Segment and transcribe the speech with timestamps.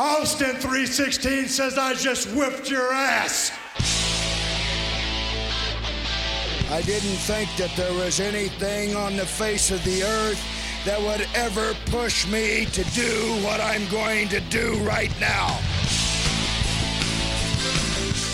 [0.00, 3.50] Austin 316 says I just whipped your ass.
[6.70, 10.40] I didn't think that there was anything on the face of the earth
[10.84, 13.10] that would ever push me to do
[13.42, 15.58] what I'm going to do right now.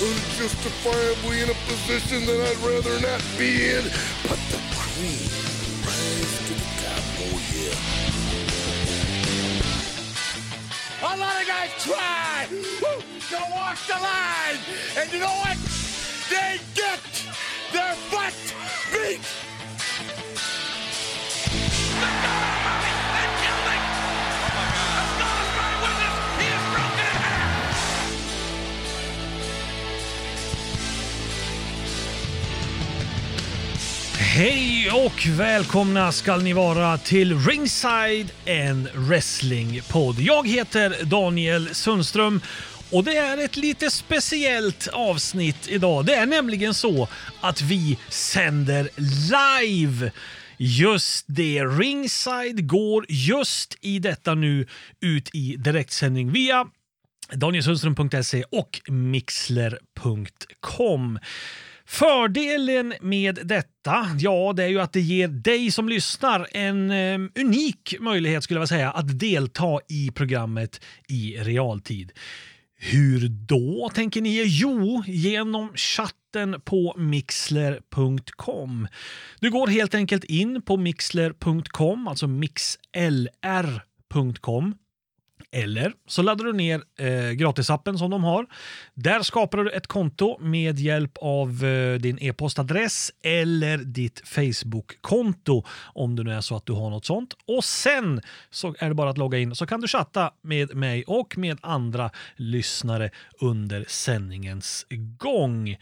[0.04, 3.84] Unjustifiably in a position that I'd rather not be in,
[4.28, 5.53] but the cream
[11.14, 14.58] A lot of guys try to walk the line,
[14.98, 15.56] and you know what?
[16.28, 16.98] They get
[17.72, 18.34] their butt
[18.92, 19.43] beat.
[34.36, 40.20] Hej och välkomna ska ni vara till Ringside, en wrestlingpodd.
[40.20, 42.40] Jag heter Daniel Sundström
[42.90, 46.06] och det är ett lite speciellt avsnitt idag.
[46.06, 47.08] Det är nämligen så
[47.40, 48.88] att vi sänder
[49.30, 50.12] live.
[50.56, 54.66] Just det, Ringside går just i detta nu
[55.00, 56.66] ut i direktsändning via
[57.32, 59.88] danielsundström.se och mixler.com.
[61.86, 67.30] Fördelen med detta, ja, det är ju att det ger dig som lyssnar en um,
[67.34, 72.12] unik möjlighet skulle jag säga att delta i programmet i realtid.
[72.76, 74.42] Hur då, tänker ni?
[74.44, 78.88] Jo, genom chatten på mixler.com.
[79.40, 83.54] Du går helt enkelt in på mixler.com, alltså mixlr.com.
[85.54, 88.46] Eller så laddar du ner eh, gratisappen som de har.
[88.94, 95.64] Där skapar du ett konto med hjälp av eh, din e-postadress eller ditt Facebook-konto
[95.94, 97.34] om det nu är så att du har något sånt.
[97.46, 98.20] Och sen
[98.50, 101.58] så är det bara att logga in så kan du chatta med mig och med
[101.62, 103.10] andra lyssnare
[103.40, 104.86] under sändningens
[105.18, 105.76] gång.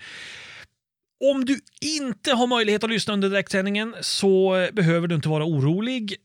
[1.31, 5.45] Om du inte har möjlighet att lyssna under direktsändningen så eh, behöver du inte vara
[5.45, 6.17] orolig.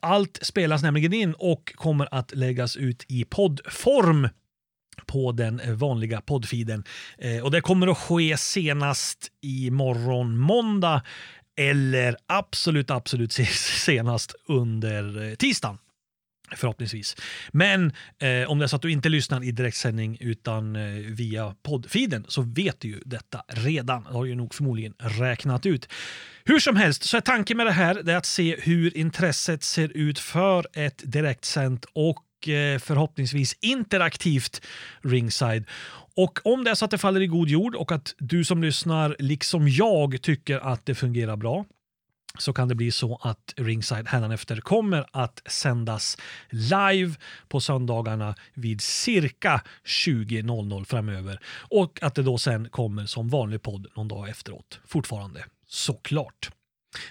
[0.00, 4.28] Allt spelas nämligen in och kommer att läggas ut i poddform
[5.06, 6.84] på den eh, vanliga poddfiden.
[7.18, 11.02] Eh, och det kommer att ske senast i morgon måndag
[11.56, 13.32] eller absolut, absolut
[13.84, 15.78] senast under eh, tisdagen.
[16.54, 17.16] Förhoppningsvis.
[17.52, 21.54] Men eh, om det är så att du inte lyssnar i direktsändning utan eh, via
[21.62, 24.02] poddfiden så vet du ju detta redan.
[24.04, 25.88] Det har ju nog förmodligen räknat ut.
[26.44, 29.62] Hur som helst så är tanken med det här det är att se hur intresset
[29.62, 34.62] ser ut för ett direktsänt och eh, förhoppningsvis interaktivt
[35.02, 35.64] ringside.
[36.16, 38.62] Och om det är så att det faller i god jord och att du som
[38.62, 41.64] lyssnar liksom jag tycker att det fungerar bra
[42.38, 46.16] så kan det bli så att Ringside hädanefter kommer att sändas
[46.50, 47.14] live
[47.48, 53.86] på söndagarna vid cirka 20.00 framöver och att det då sen kommer som vanlig podd
[53.96, 54.80] någon dag efteråt.
[54.86, 56.50] Fortfarande såklart.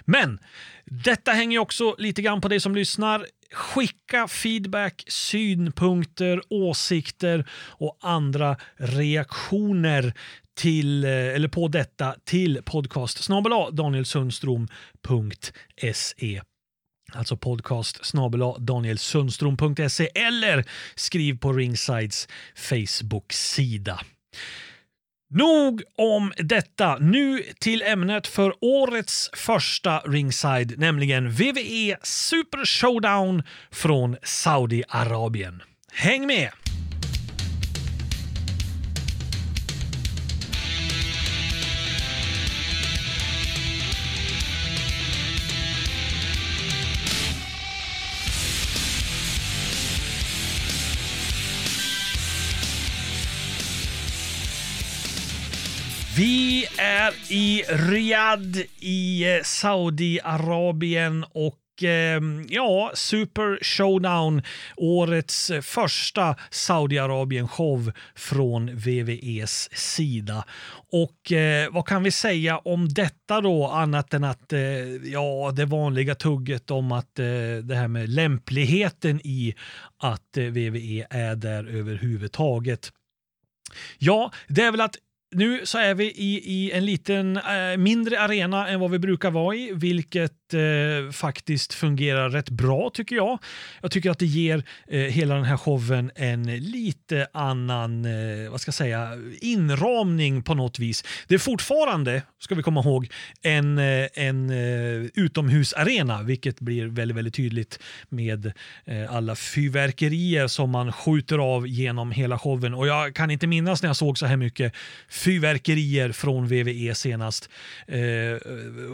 [0.05, 0.39] Men
[0.85, 3.25] detta hänger också lite grann på dig som lyssnar.
[3.51, 10.13] Skicka feedback, synpunkter, åsikter och andra reaktioner
[10.55, 13.29] till, eh, eller på detta till podcast
[13.71, 16.41] danielsundstrom.se
[17.13, 18.13] Alltså podcast
[18.59, 20.65] danielsundstrom.se eller
[20.95, 23.99] skriv på Ringsides Facebook-sida.
[25.29, 26.97] Nog om detta.
[26.97, 35.61] Nu till ämnet för årets första Ringside, nämligen VVE Super Showdown från Saudiarabien.
[35.91, 36.49] Häng med!
[56.17, 64.41] Vi är i Riyadh i eh, Saudiarabien och ehm, ja, Super Showdown,
[64.77, 70.45] årets eh, första Saudiarabien-show från VVEs sida.
[70.91, 74.59] Och eh, vad kan vi säga om detta då, annat än att eh,
[75.03, 77.25] ja, det vanliga tugget om att eh,
[77.63, 79.55] det här med lämpligheten i
[79.97, 82.91] att eh, VVE är där överhuvudtaget.
[83.97, 84.95] Ja, det är väl att
[85.35, 89.31] nu så är vi i, i en liten äh, mindre arena än vad vi brukar
[89.31, 93.39] vara i, vilket eh, faktiskt fungerar rätt bra tycker jag.
[93.81, 98.61] Jag tycker att det ger eh, hela den här showen en lite annan, eh, vad
[98.61, 99.09] ska jag säga,
[99.41, 101.03] inramning på något vis.
[101.27, 103.09] Det är fortfarande, ska vi komma ihåg,
[103.41, 107.79] en, eh, en eh, utomhusarena, vilket blir väldigt, väldigt tydligt
[108.09, 108.45] med
[108.85, 112.73] eh, alla fyrverkerier som man skjuter av genom hela showen.
[112.73, 114.73] Och jag kan inte minnas när jag såg så här mycket
[115.09, 117.49] fyrverkerier från VVE senast.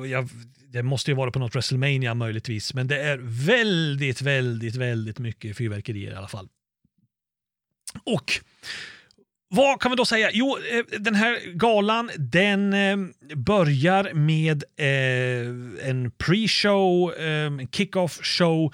[0.05, 0.29] Jag,
[0.71, 5.57] det måste ju vara på något WrestleMania möjligtvis, men det är väldigt, väldigt, väldigt mycket
[5.57, 6.49] fyrverkerier i alla fall.
[8.03, 8.31] Och
[9.53, 10.29] vad kan vi då säga?
[10.33, 12.97] Jo, eh, den här galan den eh,
[13.35, 18.73] börjar med eh, en pre-show, en kick-off show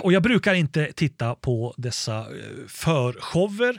[0.00, 3.78] och jag brukar inte titta på dessa eh, förshower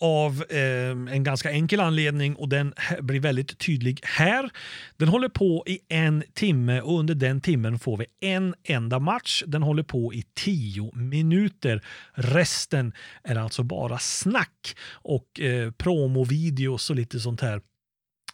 [0.00, 4.50] av eh, en ganska enkel anledning och den blir väldigt tydlig här.
[4.96, 9.42] Den håller på i en timme och under den timmen får vi en enda match.
[9.46, 11.82] Den håller på i tio minuter.
[12.12, 12.92] Resten
[13.24, 17.60] är alltså bara snack och eh, promovideos och lite sånt här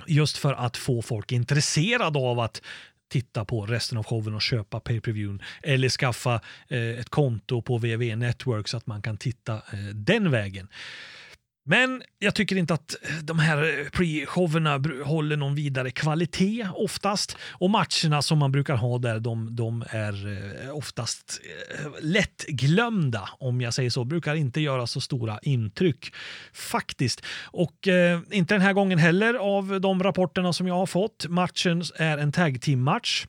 [0.06, 2.62] just för att få folk intresserade av att
[3.08, 7.62] titta på resten av showen och köpa pay per view eller skaffa eh, ett konto
[7.62, 10.69] på WWE Network så att man kan titta eh, den vägen.
[11.68, 17.36] Men jag tycker inte att eh, de här eh, pre-showerna håller någon vidare kvalitet oftast.
[17.52, 20.26] Och matcherna som man brukar ha där, de, de är
[20.66, 21.40] eh, oftast
[22.00, 24.04] lättglömda, om jag säger så.
[24.04, 26.14] Brukar inte göra så stora intryck
[26.52, 27.22] faktiskt.
[27.44, 31.26] Och eh, inte den här gången heller av de rapporterna som jag har fått.
[31.28, 33.26] Matchen är en tag team-match.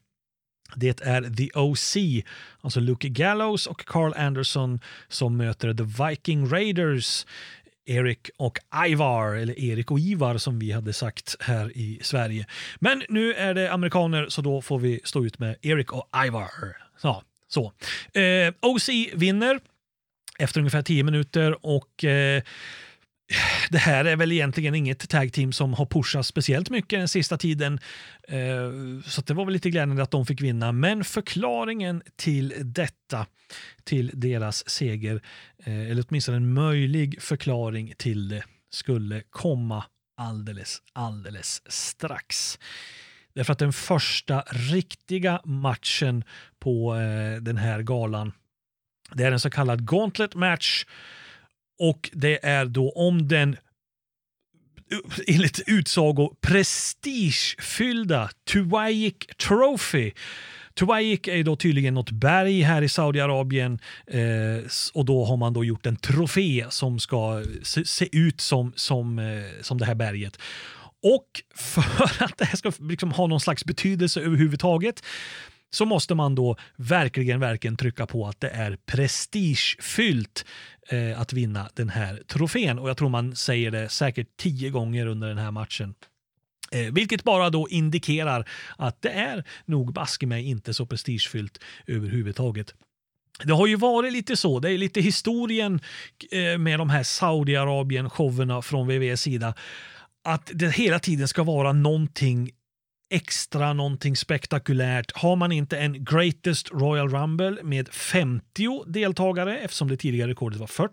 [0.76, 1.98] Det är The OC,
[2.62, 7.26] alltså Luke Gallows och Carl Anderson som möter The Viking Raiders
[7.90, 8.58] Erik och
[8.88, 12.46] Ivar, eller Erik och Ivar som vi hade sagt här i Sverige.
[12.80, 16.50] Men nu är det amerikaner så då får vi stå ut med Erik och Ivar.
[17.02, 17.74] Ja, så.
[18.20, 19.60] Eh, OC vinner
[20.40, 22.42] efter ungefär 10 minuter och eh,
[23.70, 27.38] det här är väl egentligen inget tag team som har pushat speciellt mycket den sista
[27.38, 27.80] tiden.
[28.28, 30.72] Eh, så det var väl lite glädjande att de fick vinna.
[30.72, 33.26] Men förklaringen till detta,
[33.84, 35.22] till deras seger,
[35.64, 39.84] eh, eller åtminstone en möjlig förklaring till det, skulle komma
[40.18, 42.60] alldeles, alldeles strax.
[43.34, 46.24] Därför att den första riktiga matchen
[46.60, 48.32] på eh, den här galan,
[49.14, 50.86] det är en så kallad Gauntlet match
[51.80, 53.58] och det är då om den
[55.28, 60.12] enligt utsago prestigefyllda Tuwaik Trophy.
[60.74, 64.20] Tuwaik är då tydligen något berg här i Saudiarabien eh,
[64.94, 69.20] och då har man då gjort en trofé som ska se, se ut som, som,
[69.20, 70.40] eh, som det här berget.
[71.04, 71.82] Och för
[72.24, 75.04] att det här ska liksom ha någon slags betydelse överhuvudtaget
[75.70, 80.46] så måste man då verkligen, verkligen trycka på att det är prestigefyllt
[80.90, 82.80] eh, att vinna den här trofén.
[82.80, 85.96] Och jag tror man säger det säkert tio gånger under den här matchen.
[86.72, 92.74] Eh, vilket bara då indikerar att det är nog baske mig inte så prestigefyllt överhuvudtaget.
[93.44, 95.80] Det har ju varit lite så, det är lite historien
[96.32, 99.54] eh, med de här Saudiarabien-showerna från VVS sida.
[100.24, 102.52] Att det hela tiden ska vara någonting
[103.10, 105.12] extra, någonting spektakulärt.
[105.16, 110.68] Har man inte en Greatest Royal Rumble med 50 deltagare, eftersom det tidigare rekordet var
[110.68, 110.92] 40,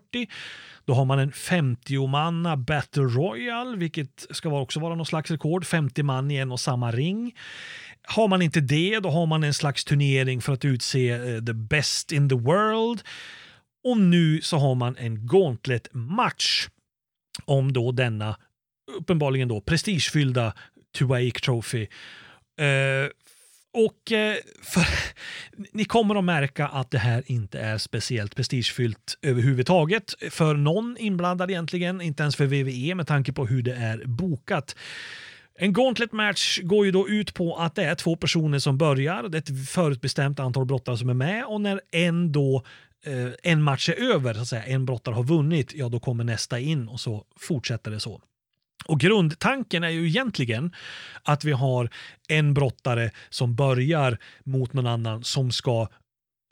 [0.85, 6.03] då har man en 50-manna Battle Royal, vilket ska också vara någon slags rekord, 50
[6.03, 7.35] man i en och samma ring.
[8.07, 11.53] Har man inte det, då har man en slags turnering för att utse eh, the
[11.53, 13.01] best in the world.
[13.83, 16.67] Och nu så har man en gauntlet-match
[17.45, 18.35] om då denna
[18.91, 20.53] uppenbarligen då prestigefyllda
[20.97, 21.87] Tuaik Trophy.
[22.59, 23.09] Eh,
[23.75, 24.85] och eh, för,
[25.71, 31.51] ni kommer att märka att det här inte är speciellt prestigefyllt överhuvudtaget för någon inblandad
[31.51, 34.75] egentligen, inte ens för WWE med tanke på hur det är bokat.
[35.59, 39.23] En gauntlet match går ju då ut på att det är två personer som börjar,
[39.23, 42.63] det är ett förutbestämt antal brottare som är med och när en då
[43.05, 46.23] eh, en match är över, så att säga, en brottare har vunnit, ja då kommer
[46.23, 48.21] nästa in och så fortsätter det så.
[48.85, 50.71] Och grundtanken är ju egentligen
[51.23, 51.89] att vi har
[52.27, 55.87] en brottare som börjar mot någon annan som ska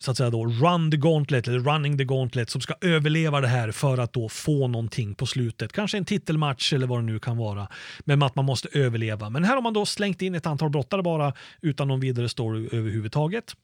[0.04, 3.48] så att säga då run the gauntlet eller running the gauntlet som ska överleva det
[3.48, 5.74] här för att då få någonting på slutet.
[5.74, 7.68] Kanske en titelmatch eller vad det nu kan vara.
[8.00, 9.30] Men att man måste överleva.
[9.30, 12.70] Men här har man då slängt in ett antal brottare bara utan någon vidare story
[12.72, 13.56] överhuvudtaget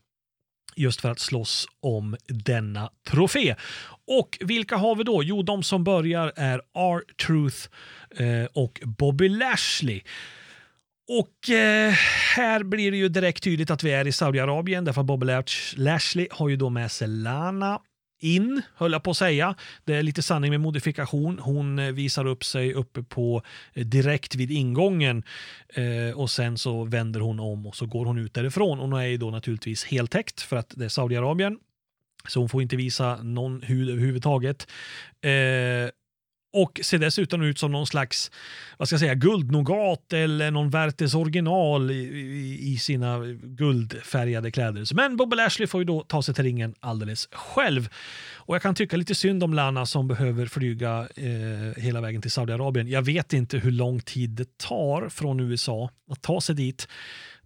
[0.75, 3.55] just för att slåss om denna trofé.
[4.07, 5.23] Och vilka har vi då?
[5.23, 7.57] Jo, de som börjar är R-Truth
[8.23, 10.01] eh, och Bobby Lashley.
[11.09, 11.91] Och eh,
[12.35, 15.73] här blir det ju direkt tydligt att vi är i Saudiarabien därför att Bobby Lash-
[15.77, 17.79] Lashley har ju då med sig Lana
[18.19, 19.55] in, höll jag på att säga.
[19.85, 21.39] Det är lite sanning med modifikation.
[21.39, 23.41] Hon eh, visar upp sig uppe på
[23.73, 25.23] eh, direkt vid ingången
[25.69, 28.79] eh, och sen så vänder hon om och så går hon ut därifrån.
[28.79, 31.59] Hon är ju då naturligtvis heltäckt för att det är Saudiarabien.
[32.27, 34.67] Så hon får inte visa någon hud överhuvudtaget.
[35.21, 35.31] Eh,
[36.53, 38.31] och ser dessutom ut som någon slags
[38.77, 44.95] vad ska jag säga, guldnogat eller någon Werthers original i, i, i sina guldfärgade kläder.
[44.95, 47.89] Men Bobby Lashley får ju då ta sig till ringen alldeles själv.
[48.35, 52.31] Och jag kan tycka lite synd om Lana som behöver flyga eh, hela vägen till
[52.31, 52.87] Saudiarabien.
[52.87, 56.87] Jag vet inte hur lång tid det tar från USA att ta sig dit.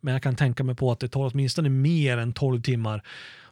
[0.01, 3.03] Men jag kan tänka mig på att det tar åtminstone mer än 12 timmar.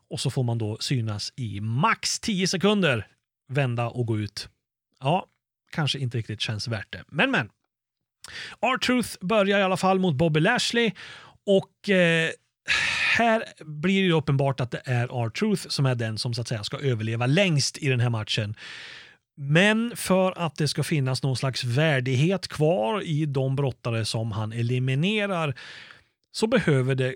[0.10, 3.08] Och så får man då synas i max 10 sekunder,
[3.50, 4.50] vända och gå ut.
[5.00, 5.25] Ja,
[5.71, 7.03] kanske inte riktigt känns värt det.
[7.07, 7.49] Men men.
[8.61, 10.91] R-Truth börjar i alla fall mot Bobby Lashley
[11.45, 12.29] och eh,
[13.17, 16.63] här blir det uppenbart att det är R-Truth som är den som så att säga
[16.63, 18.55] ska överleva längst i den här matchen.
[19.37, 24.51] Men för att det ska finnas någon slags värdighet kvar i de brottare som han
[24.51, 25.55] eliminerar
[26.31, 27.15] så behöver det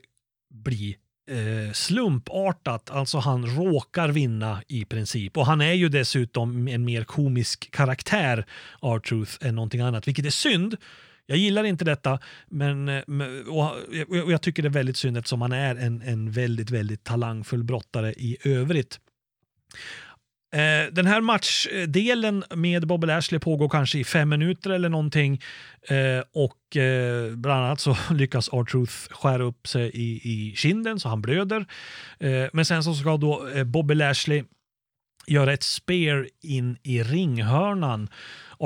[0.54, 0.98] bli
[1.28, 5.38] eh, slumpartat, alltså han råkar vinna i princip.
[5.38, 8.46] Och han är ju dessutom en mer komisk karaktär,
[8.82, 10.78] R-Truth, än någonting annat, vilket är synd.
[11.26, 13.04] Jag gillar inte detta, men eh,
[13.48, 13.72] och,
[14.24, 17.64] och jag tycker det är väldigt synd eftersom han är en, en väldigt, väldigt talangfull
[17.64, 19.00] brottare i övrigt.
[20.56, 25.42] Eh, den här matchdelen med Bobby Lashley pågår kanske i fem minuter eller någonting.
[25.90, 31.10] Eh, och eh, bland annat så lyckas R-Truth skära upp sig i, i kinden så
[31.10, 31.66] han blöder.
[32.54, 34.44] Men sen så ska då Bobby Lashley
[35.28, 38.10] göra ett spear in i ringhörnan.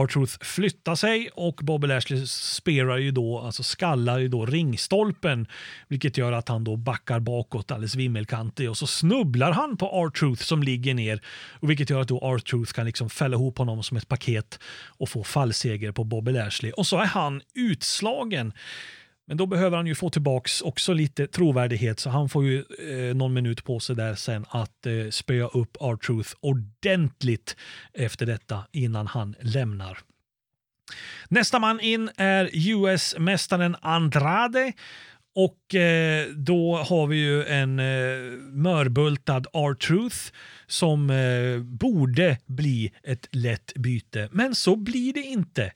[0.04, 5.48] R-Truth flyttar sig och Bobby Lashley spelar ju då, alltså skallar ju då ringstolpen,
[5.88, 10.44] vilket gör att han då backar bakåt alldeles vimmelkantig och så snubblar han på R-Truth
[10.44, 11.22] som ligger ner,
[11.60, 15.10] och vilket gör att då R-Truth kan liksom fälla ihop honom som ett paket och
[15.10, 16.72] få fallseger på Bobby Lashley.
[16.72, 18.54] Och så är han utslagen.
[19.30, 23.16] Men då behöver han ju få tillbaks också lite trovärdighet så han får ju eh,
[23.16, 27.56] någon minut på sig där sen att eh, spöa upp R-Truth ordentligt
[27.94, 30.00] efter detta innan han lämnar.
[31.28, 34.74] Nästa man in är US-mästaren Andrade
[35.36, 37.86] och eh, då har vi ju en eh,
[38.52, 40.18] mörbultad R-Truth
[40.68, 44.30] som eh, borde bli ett lätt byte.
[44.32, 45.72] Men så blir det inte.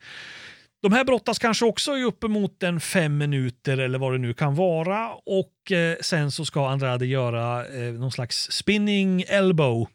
[0.83, 4.55] De här brottas kanske också i uppemot en fem minuter eller vad det nu kan
[4.55, 9.87] vara och eh, sen så ska Andrade göra eh, någon slags spinning elbow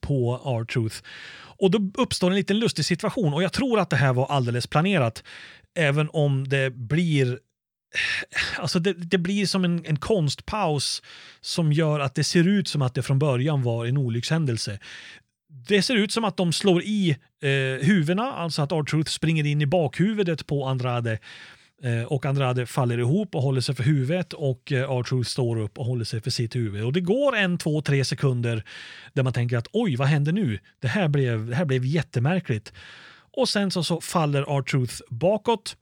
[0.00, 0.96] på R-Truth.
[1.38, 4.66] Och då uppstår en liten lustig situation och jag tror att det här var alldeles
[4.66, 5.24] planerat.
[5.74, 11.02] Även om det blir eh, Alltså det, det blir som en, en konstpaus
[11.40, 14.78] som gör att det ser ut som att det från början var en olyckshändelse
[15.48, 17.10] det ser ut som att de slår i
[17.42, 21.18] eh, huvudena, alltså att R-Truth springer in i bakhuvudet på Andrade
[21.82, 25.78] eh, och Andrade faller ihop och håller sig för huvudet och eh, R-Truth står upp
[25.78, 26.84] och håller sig för sitt huvud.
[26.84, 28.64] Och det går en, två, tre sekunder
[29.12, 30.58] där man tänker att oj, vad händer nu?
[30.80, 32.72] Det här blev, det här blev jättemärkligt.
[33.36, 35.76] Och sen så, så faller R-Truth bakåt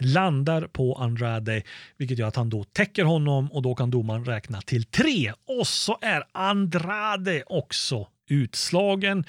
[0.00, 1.62] landar på Andrade,
[1.96, 5.32] vilket gör att han då täcker honom och då kan domaren räkna till tre.
[5.58, 9.24] Och så är Andrade också utslagen.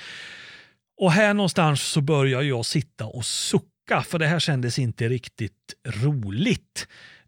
[0.97, 5.73] Och här någonstans så börjar jag sitta och sucka för det här kändes inte riktigt
[5.85, 6.87] roligt.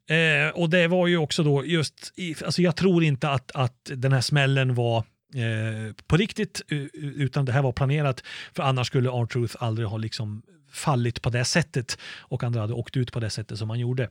[0.09, 3.91] Eh, och det var ju också då just, i, alltså jag tror inte att, att
[3.95, 4.97] den här smällen var
[5.35, 6.61] eh, på riktigt
[6.93, 8.23] utan det här var planerat
[8.53, 12.97] för annars skulle R-Truth aldrig ha liksom fallit på det sättet och andra hade åkt
[12.97, 14.09] ut på det sättet som han gjorde.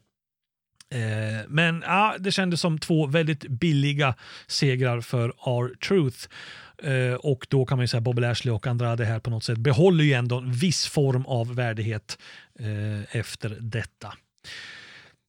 [0.94, 4.14] Eh, men ja, det kändes som två väldigt billiga
[4.46, 6.28] segrar för R-Truth.
[6.82, 9.58] Eh, och då kan man ju säga Bobby Lashley och Andrade här på något sätt
[9.58, 12.18] behåller ju ändå en viss form av värdighet
[12.58, 14.12] eh, efter detta.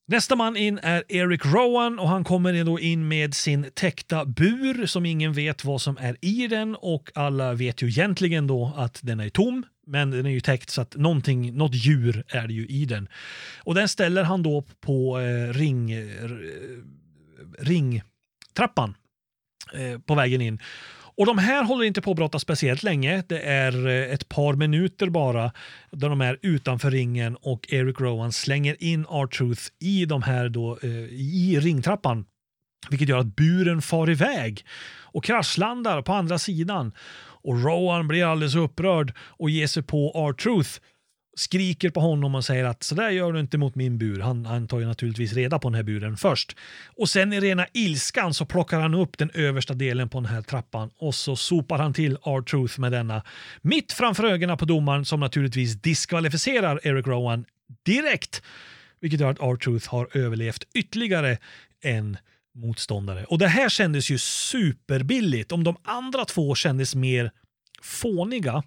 [0.08, 4.86] Nästa man in är Eric Rowan och han kommer då in med sin täckta bur
[4.86, 9.00] som ingen vet vad som är i den och alla vet ju egentligen då att
[9.04, 12.54] den är tom men den är ju täckt så att någonting, något djur är det
[12.54, 13.08] ju i den.
[13.64, 16.30] Och den ställer han då på eh, ring, eh,
[17.60, 18.96] ringtrappan
[19.74, 20.60] eh, på vägen in.
[21.18, 23.24] Och de här håller inte på att brotta speciellt länge.
[23.28, 25.52] Det är eh, ett par minuter bara
[25.92, 30.80] där de är utanför ringen och Eric Rowan slänger in R-Truth i de här då,
[30.84, 32.26] eh, i ringtrappan.
[32.90, 34.66] Vilket gör att buren far iväg
[35.02, 36.92] och kraschlandar på andra sidan.
[37.44, 40.70] Och Rowan blir alldeles upprörd och ger sig på R-Truth
[41.36, 44.20] skriker på honom och säger att sådär gör du inte mot min bur.
[44.20, 46.56] Han, han tar ju naturligtvis reda på den här buren först.
[46.98, 50.42] Och sen i rena ilskan så plockar han upp den översta delen på den här
[50.42, 53.24] trappan och så sopar han till R-Truth med denna
[53.62, 57.46] mitt framför ögonen på domaren som naturligtvis diskvalificerar Eric Rowan
[57.86, 58.42] direkt.
[59.00, 61.38] Vilket gör att R-Truth har överlevt ytterligare
[61.82, 62.18] en
[62.56, 63.24] motståndare.
[63.24, 65.52] Och det här kändes ju superbilligt.
[65.52, 67.32] Om de andra två kändes mer
[67.82, 68.64] fåniga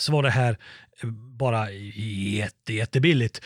[0.00, 0.58] så var det här
[1.02, 3.40] eh, bara jätte, jättebilligt.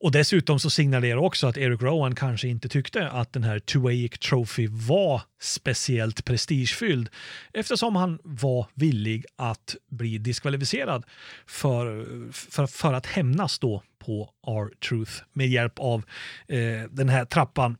[0.00, 4.18] Och dessutom så signalerar också att Eric Rowan kanske inte tyckte att den här Tuwaic
[4.18, 7.08] Trophy var speciellt prestigefylld
[7.52, 11.04] eftersom han var villig att bli diskvalificerad
[11.46, 16.04] för, för, för att hämnas då på R-Truth med hjälp av
[16.48, 17.76] eh, den här trappan.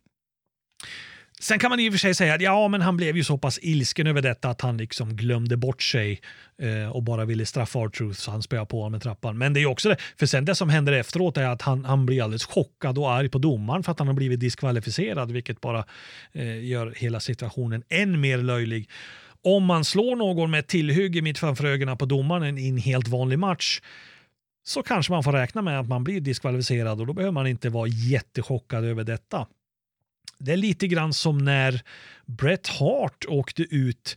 [1.40, 3.38] Sen kan man i och för sig säga att ja, men han blev ju så
[3.38, 6.20] pass ilsken över detta att han liksom glömde bort sig
[6.62, 9.38] eh, och bara ville straffa R-Truth så han spöade på honom med trappan.
[9.38, 12.06] Men det är också det, för sen det som händer efteråt är att han, han
[12.06, 15.84] blir alldeles chockad och arg på domaren för att han har blivit diskvalificerad, vilket bara
[16.32, 18.88] eh, gör hela situationen än mer löjlig.
[19.44, 23.08] Om man slår någon med ett tillhygge mitt framför ögonen på domaren i en helt
[23.08, 23.80] vanlig match
[24.64, 27.68] så kanske man får räkna med att man blir diskvalificerad och då behöver man inte
[27.68, 29.46] vara jättechockad över detta.
[30.38, 31.82] Det är lite grann som när
[32.26, 34.16] Bret Hart åkte ut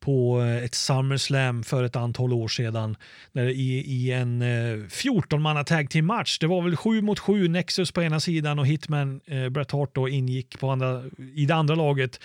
[0.00, 2.96] på eh, ett SummerSlam för ett antal år sedan
[3.32, 6.38] när i, i en eh, 14 manna tag team match.
[6.38, 9.94] Det var väl 7 mot 7 Nexus på ena sidan och Hitman eh, Bret Hart
[9.94, 11.02] då ingick på andra,
[11.34, 12.20] i det andra laget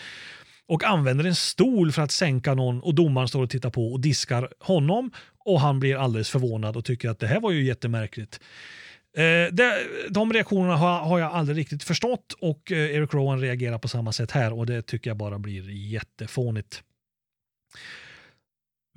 [0.67, 3.99] och använder en stol för att sänka någon och domaren står och tittar på och
[3.99, 5.11] diskar honom
[5.45, 8.39] och han blir alldeles förvånad och tycker att det här var ju jättemärkligt.
[9.17, 13.77] Eh, det, de reaktionerna har, har, jag aldrig riktigt förstått och eh, Eric Rowan reagerar
[13.77, 16.83] på samma sätt här och det tycker jag bara blir jättefånigt.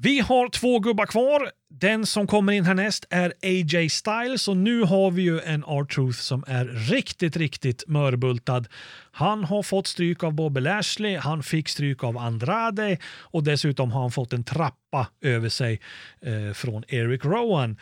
[0.03, 1.51] Vi har två gubbar kvar.
[1.71, 6.19] Den som kommer in härnäst är AJ Styles och nu har vi ju en R-Truth
[6.19, 8.65] som är riktigt, riktigt mörbultad.
[9.13, 14.01] Han har fått stryk av Bobby Lashley, han fick stryk av Andrade och dessutom har
[14.01, 15.81] han fått en trappa över sig
[16.21, 17.77] eh, från Eric Rowan.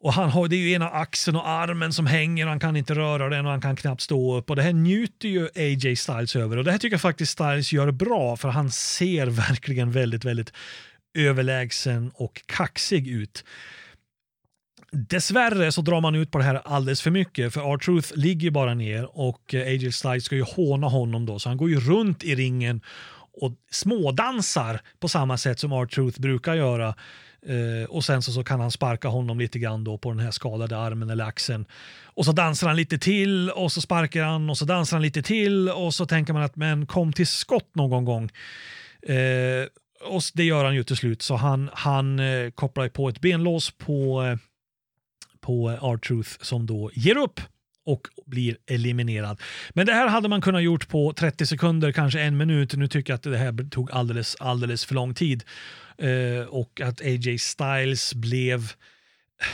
[0.00, 2.76] Och han har, det är ju ena axeln och armen som hänger och han kan
[2.76, 4.50] inte röra den och han kan knappt stå upp.
[4.50, 7.72] Och det här njuter ju AJ Styles över och det här tycker jag faktiskt Styles
[7.72, 10.52] gör bra för han ser verkligen väldigt, väldigt
[11.18, 13.44] överlägsen och kaxig ut.
[14.92, 18.74] Dessvärre så drar man ut på det här alldeles för mycket för R-Truth ligger bara
[18.74, 22.34] ner och AJ Styles ska ju håna honom då så han går ju runt i
[22.34, 22.80] ringen
[23.42, 26.94] och smådansar på samma sätt som R-Truth brukar göra
[27.48, 30.30] Eh, och sen så, så kan han sparka honom lite grann då på den här
[30.30, 31.66] skadade armen eller axeln.
[32.04, 35.22] Och så dansar han lite till och så sparkar han och så dansar han lite
[35.22, 38.30] till och så tänker man att men kom till skott någon gång.
[39.02, 39.66] Eh,
[40.04, 43.70] och det gör han ju till slut så han, han eh, kopplar på ett benlås
[43.70, 44.36] på, eh,
[45.40, 47.40] på R-Truth som då ger upp
[47.86, 49.40] och blir eliminerad.
[49.70, 52.74] Men det här hade man kunnat gjort på 30 sekunder, kanske en minut.
[52.74, 55.44] Nu tycker jag att det här tog alldeles, alldeles för lång tid.
[55.98, 59.46] Eh, och att AJ Styles blev eh,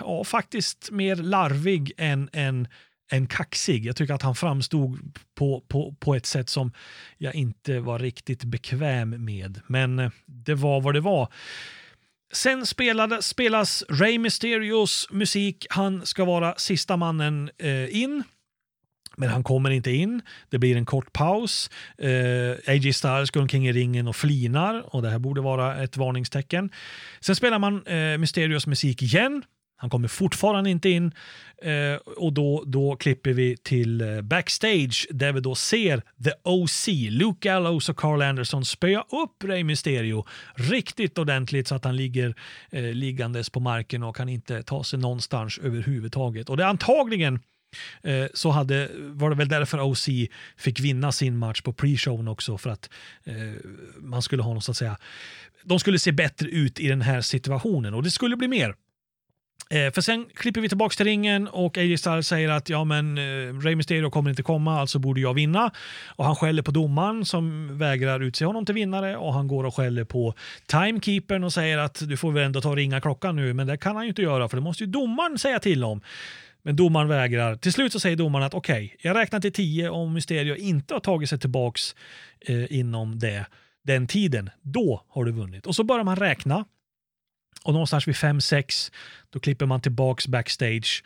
[0.00, 2.68] ja, faktiskt mer larvig än, än,
[3.10, 3.86] än kaxig.
[3.86, 6.72] Jag tycker att han framstod på, på, på ett sätt som
[7.18, 9.60] jag inte var riktigt bekväm med.
[9.66, 11.28] Men eh, det var vad det var.
[12.32, 15.66] Sen spelade, spelas Ray Mysterios musik.
[15.70, 18.22] Han ska vara sista mannen eh, in.
[19.16, 20.22] Men han kommer inte in.
[20.50, 21.70] Det blir en kort paus.
[21.98, 25.96] Eh, AJ Styles går omkring i ringen och flinar och det här borde vara ett
[25.96, 26.70] varningstecken.
[27.20, 29.42] Sen spelar man eh, Mysterios musik igen.
[29.82, 31.12] Han kommer fortfarande inte in
[31.62, 36.88] eh, och då, då klipper vi till eh, backstage där vi då ser The OC,
[37.10, 42.34] Luke Gallows och Carl Anderson spöa upp Rey Mysterio riktigt ordentligt så att han ligger
[42.70, 46.50] eh, liggandes på marken och kan inte ta sig någonstans överhuvudtaget.
[46.50, 47.40] Och det är antagligen
[48.02, 50.08] Eh, så hade, var det väl därför OC
[50.56, 52.90] fick vinna sin match på pre-showen också för att
[53.24, 53.34] eh,
[53.98, 54.96] man skulle ha något så att säga,
[55.64, 58.74] de skulle se bättre ut i den här situationen och det skulle bli mer.
[59.72, 63.18] Eh, för sen klipper vi tillbaka till ringen och AJ Styles säger att ja, men,
[63.18, 65.70] eh, Rey Mysterio kommer inte komma, alltså borde jag vinna.
[66.16, 69.74] Och Han skäller på domaren som vägrar utse honom till vinnare och han går och
[69.74, 70.34] skäller på
[70.66, 73.76] timekeepern och säger att du får väl ändå ta och ringa klockan nu, men det
[73.76, 76.00] kan han ju inte göra för det måste ju domaren säga till om.
[76.62, 77.56] Men domaren vägrar.
[77.56, 80.94] Till slut så säger domaren att okej, okay, jag räknar till tio om Mysterio inte
[80.94, 81.94] har tagit sig tillbaks
[82.40, 83.46] eh, inom det,
[83.84, 84.50] den tiden.
[84.62, 85.66] Då har du vunnit.
[85.66, 86.64] Och så börjar man räkna
[87.64, 88.92] och någonstans vid 5-6
[89.30, 91.02] då klipper man tillbaks backstage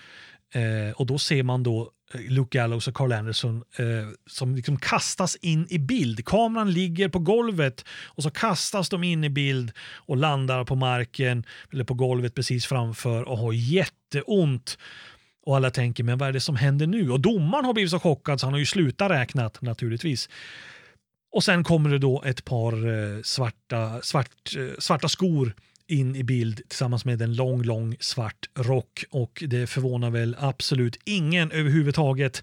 [0.54, 4.76] Eh, och då ser man då eh, Luke Gallows och Carl Anderson eh, som liksom
[4.76, 6.24] kastas in i bild.
[6.24, 11.44] Kameran ligger på golvet och så kastas de in i bild och landar på marken
[11.72, 14.78] eller på golvet precis framför och har jätteont.
[15.46, 17.10] Och alla tänker, men vad är det som händer nu?
[17.10, 20.28] Och domaren har blivit så chockad så han har ju slutat räknat naturligtvis.
[21.32, 25.54] Och sen kommer det då ett par eh, svarta, svart, eh, svarta skor
[25.88, 29.04] in i bild tillsammans med en lång, lång svart rock.
[29.10, 32.42] Och det förvånar väl absolut ingen överhuvudtaget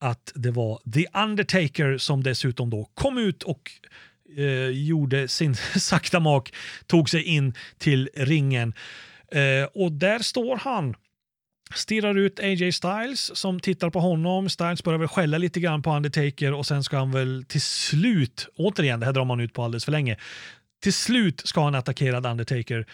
[0.00, 3.70] att det var The Undertaker som dessutom då kom ut och
[4.36, 6.54] eh, gjorde sin sakta mak,
[6.86, 8.74] tog sig in till ringen.
[9.32, 10.94] Eh, och där står han
[11.74, 14.48] stirrar ut AJ Styles som tittar på honom.
[14.48, 18.48] Styles börjar väl skälla lite grann på Undertaker och sen ska han väl till slut,
[18.56, 20.16] återigen, det här drar man ut på alldeles för länge,
[20.84, 22.86] till slut ska han attackera Undertaker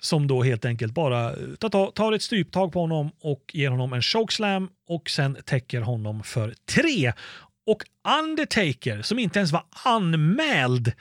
[0.00, 3.92] som då helt enkelt bara eh, tar, tar ett stryptag på honom och ger honom
[3.92, 7.12] en chokeslam och sen täcker honom för tre.
[7.66, 7.82] Och
[8.22, 10.92] Undertaker, som inte ens var anmäld,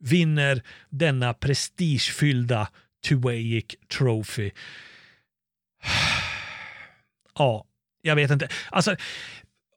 [0.00, 2.68] vinner denna prestigefyllda
[3.08, 3.66] Tuwaic
[3.98, 4.50] Trophy.
[7.34, 7.64] Ja,
[8.02, 8.48] jag vet inte.
[8.70, 8.96] Alltså,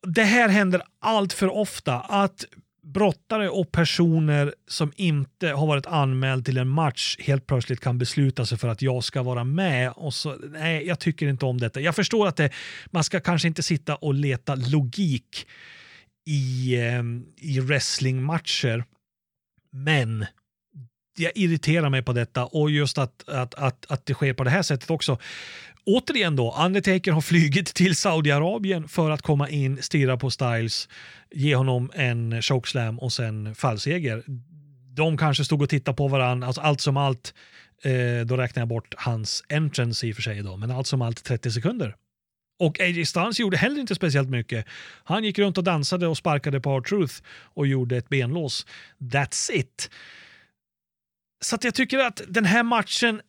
[0.01, 2.45] det här händer allt för ofta att
[2.85, 8.45] brottare och personer som inte har varit anmäld till en match helt plötsligt kan besluta
[8.45, 9.91] sig för att jag ska vara med.
[9.95, 11.81] Och så, nej, jag tycker inte om detta.
[11.81, 12.49] Jag förstår att det,
[12.91, 15.47] man ska kanske inte sitta och leta logik
[16.25, 17.03] i, eh,
[17.37, 18.83] i wrestlingmatcher,
[19.71, 20.25] men
[21.19, 24.49] jag irriterar mig på detta och just att, att, att, att det sker på det
[24.49, 25.17] här sättet också.
[25.85, 30.89] Återigen då, Undertaker har flugit till Saudiarabien för att komma in, stirra på Styles,
[31.31, 34.23] ge honom en chokeslam och sen fallseger.
[34.95, 37.33] De kanske stod och tittade på varandra, alltså allt som allt,
[37.83, 41.01] eh, då räknar jag bort hans entrance i och för sig då, men allt som
[41.01, 41.95] allt 30 sekunder.
[42.59, 44.65] Och AJ Styles gjorde heller inte speciellt mycket.
[45.03, 48.65] Han gick runt och dansade och sparkade på R-Truth och gjorde ett benlås.
[48.99, 49.89] That's it.
[51.41, 53.21] Så att jag tycker att den här matchen,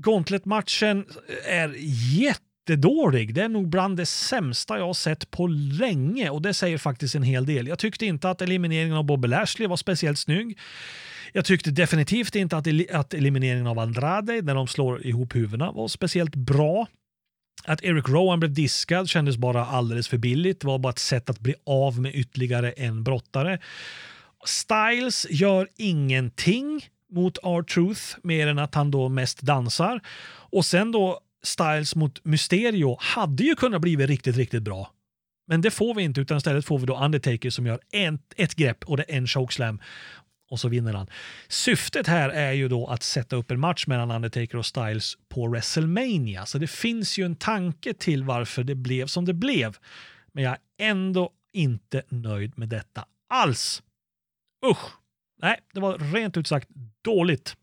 [0.00, 1.06] Gauntlet-matchen,
[1.46, 1.74] är
[2.18, 3.34] jättedålig.
[3.34, 7.14] Det är nog bland det sämsta jag har sett på länge och det säger faktiskt
[7.14, 7.66] en hel del.
[7.66, 10.58] Jag tyckte inte att elimineringen av Bobby Lashley var speciellt snygg.
[11.32, 15.88] Jag tyckte definitivt inte att, att elimineringen av Andrade, när de slår ihop huvudena, var
[15.88, 16.86] speciellt bra.
[17.64, 20.60] Att Eric Rowan blev diskad kändes bara alldeles för billigt.
[20.60, 23.58] Det var bara ett sätt att bli av med ytterligare en brottare.
[24.44, 30.00] Styles gör ingenting mot R-Truth mer än att han då mest dansar.
[30.50, 34.90] Och sen då Styles mot Mysterio hade ju kunnat bli riktigt, riktigt bra.
[35.46, 38.54] Men det får vi inte, utan istället får vi då Undertaker som gör en, ett
[38.54, 39.80] grepp och det är en chokeslam
[40.50, 41.06] och så vinner han.
[41.48, 45.48] Syftet här är ju då att sätta upp en match mellan Undertaker och Styles på
[45.48, 49.76] WrestleMania, så det finns ju en tanke till varför det blev som det blev.
[50.32, 53.82] Men jag är ändå inte nöjd med detta alls.
[54.66, 55.01] Usch!
[55.42, 56.68] Nej, det var rent ut sagt
[57.04, 57.56] dåligt.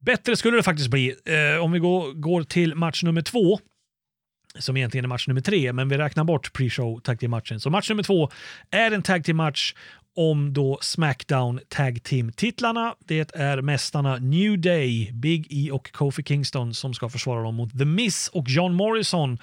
[0.00, 3.58] Bättre skulle det faktiskt bli eh, om vi går, går till match nummer två
[4.58, 7.60] som egentligen är match nummer tre, men vi räknar bort pre-show tag team-matchen.
[7.60, 8.30] Så match nummer två
[8.70, 9.74] är en tag team-match
[10.16, 12.94] om då Smackdown Tag Team-titlarna.
[12.98, 17.78] Det är mästarna New Day, Big E och Kofi Kingston som ska försvara dem mot
[17.78, 19.38] The Miz och John Morrison.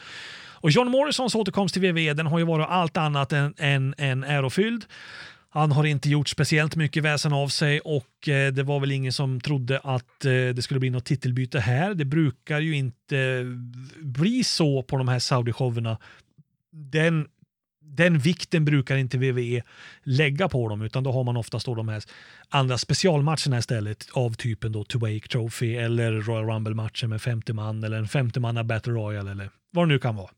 [0.66, 4.24] Och John Morrisons återkomst till WWE den har ju varit allt annat än, än, än
[4.24, 4.86] ärofylld.
[5.56, 9.14] Han har inte gjort speciellt mycket väsen av sig och eh, det var väl ingen
[9.14, 11.94] som trodde att eh, det skulle bli något titelbyte här.
[11.94, 13.46] Det brukar ju inte eh,
[14.06, 15.98] bli så på de här Saudi-showerna.
[16.72, 17.28] Den,
[17.82, 19.62] den vikten brukar inte WWE
[20.04, 22.04] lägga på dem utan då har man oftast då de här
[22.50, 27.84] andra specialmatcherna istället av typen då To Wake Trophy eller Royal Rumble-matcher med 50 man
[27.84, 30.30] eller en 50 manna battle-royal eller vad det nu kan vara.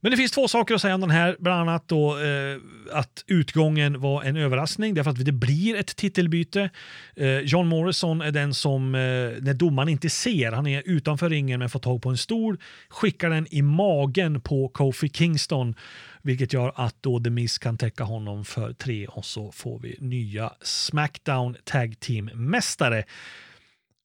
[0.00, 2.56] Men det finns två saker att säga om den här, bland annat då eh,
[2.92, 6.70] att utgången var en överraskning därför att det blir ett titelbyte.
[7.16, 9.00] Eh, John Morrison är den som, eh,
[9.40, 13.30] när domaren inte ser, han är utanför ringen men får tag på en stol, skickar
[13.30, 15.74] den i magen på Kofi Kingston
[16.22, 19.96] vilket gör att då The Miz kan täcka honom för tre och så får vi
[20.00, 23.04] nya Smackdown Tag Team-mästare.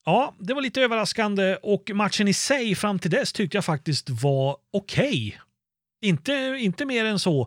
[0.05, 4.09] Ja, det var lite överraskande och matchen i sig fram till dess tyckte jag faktiskt
[4.09, 5.07] var okej.
[5.07, 5.50] Okay.
[6.01, 7.41] Inte, inte mer än så.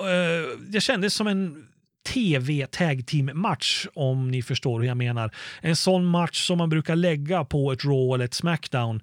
[0.00, 1.66] Uh, det kändes som en
[2.08, 5.34] tv tag team match om ni förstår hur jag menar.
[5.60, 9.02] En sån match som man brukar lägga på ett Raw eller ett Smackdown.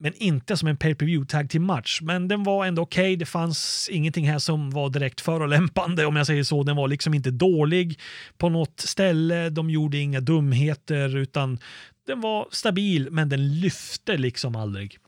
[0.00, 2.00] Men inte som en pay-per-view tag team match.
[2.02, 3.02] Men den var ändå okej.
[3.02, 3.16] Okay.
[3.16, 6.62] Det fanns ingenting här som var direkt förolämpande om jag säger så.
[6.62, 8.00] Den var liksom inte dålig
[8.38, 9.50] på något ställe.
[9.50, 11.58] De gjorde inga dumheter utan
[12.06, 14.98] den var stabil men den lyfte liksom aldrig.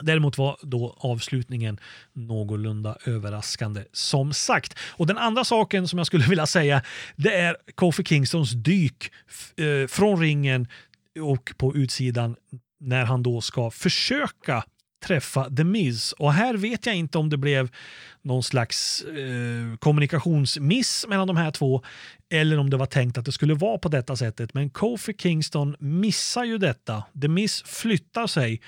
[0.00, 1.80] Däremot var då avslutningen
[2.12, 4.78] någorlunda överraskande som sagt.
[4.88, 6.82] Och den andra saken som jag skulle vilja säga
[7.16, 9.10] det är Kofi Kingstons dyk
[9.56, 10.68] eh, från ringen
[11.20, 12.36] och på utsidan
[12.80, 14.64] när han då ska försöka
[15.04, 16.12] träffa The Miz.
[16.12, 17.70] Och här vet jag inte om det blev
[18.22, 21.82] någon slags eh, kommunikationsmiss mellan de här två
[22.28, 24.54] eller om det var tänkt att det skulle vara på detta sättet.
[24.54, 27.04] Men Kofi Kingston missar ju detta.
[27.20, 28.60] The Miz flyttar sig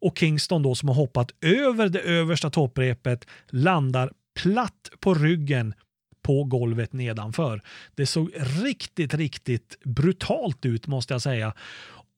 [0.00, 5.74] och Kingston då som har hoppat över det översta topprepet landar platt på ryggen
[6.22, 7.62] på golvet nedanför.
[7.94, 11.54] Det såg riktigt, riktigt brutalt ut måste jag säga.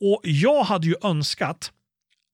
[0.00, 1.72] Och jag hade ju önskat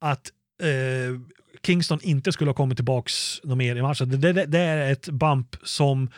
[0.01, 0.31] att
[0.63, 1.21] eh,
[1.63, 4.21] Kingston inte skulle ha kommit tillbaks något mer i matchen.
[4.21, 6.11] Det, det, det, är ett bump som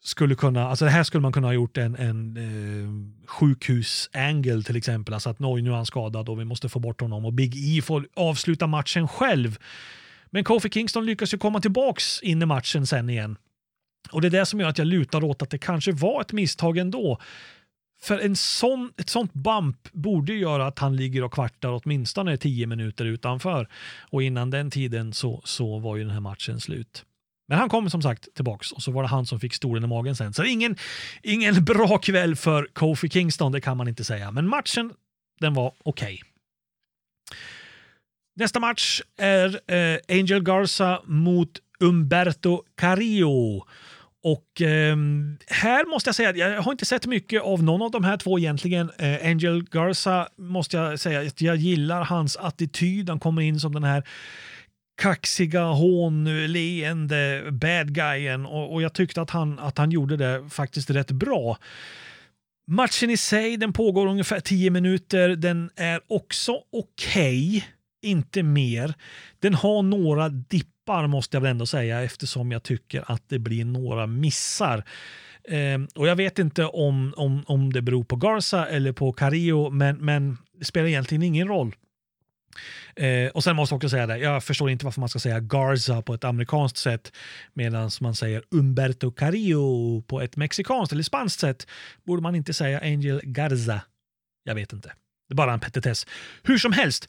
[0.00, 4.76] skulle kunna, alltså det här skulle man kunna ha gjort en, en eh, sjukhusangel till
[4.76, 5.14] exempel.
[5.14, 7.78] Alltså att oj, nu är han skadad och vi måste få bort honom och Big
[7.78, 9.58] E får avsluta matchen själv.
[10.30, 13.36] Men Kofi Kingston lyckas ju komma tillbaks in i matchen sen igen.
[14.10, 16.32] Och det är det som gör att jag lutar åt att det kanske var ett
[16.32, 17.18] misstag ändå.
[18.00, 22.66] För en sån, ett sånt bump borde göra att han ligger och kvartar åtminstone tio
[22.66, 23.68] minuter utanför.
[24.10, 27.04] Och innan den tiden så, så var ju den här matchen slut.
[27.48, 29.86] Men han kom som sagt tillbaks och så var det han som fick stolen i
[29.86, 30.32] magen sen.
[30.32, 30.76] Så ingen,
[31.22, 34.30] ingen bra kväll för Kofi Kingston, det kan man inte säga.
[34.30, 34.92] Men matchen,
[35.40, 36.14] den var okej.
[36.14, 36.18] Okay.
[38.36, 43.66] Nästa match är eh, Angel Garza mot Umberto Carrillo.
[44.22, 44.96] Och eh,
[45.46, 48.16] här måste jag säga att jag har inte sett mycket av någon av de här
[48.16, 48.90] två egentligen.
[48.98, 53.08] Eh, Angel Garza måste jag säga att jag gillar hans attityd.
[53.08, 54.04] Han kommer in som den här
[54.98, 60.90] kaxiga, hånleende bad guyen och, och jag tyckte att han, att han gjorde det faktiskt
[60.90, 61.58] rätt bra.
[62.70, 65.28] Matchen i sig, den pågår ungefär 10 minuter.
[65.28, 67.62] Den är också okej, okay,
[68.02, 68.94] inte mer.
[69.38, 73.64] Den har några dippar måste jag väl ändå säga eftersom jag tycker att det blir
[73.64, 74.84] några missar.
[75.44, 79.70] Eh, och jag vet inte om, om, om det beror på Garza eller på Carillo,
[79.70, 81.74] men, men det spelar egentligen ingen roll.
[82.96, 85.40] Eh, och sen måste jag också säga det, jag förstår inte varför man ska säga
[85.40, 87.12] Garza på ett amerikanskt sätt
[87.52, 91.66] medan man säger Umberto Carrillo på ett mexikanskt eller spanskt sätt.
[92.04, 93.80] Borde man inte säga Angel Garza?
[94.44, 94.92] Jag vet inte.
[95.28, 96.06] Det är bara en petitess.
[96.42, 97.08] Hur som helst,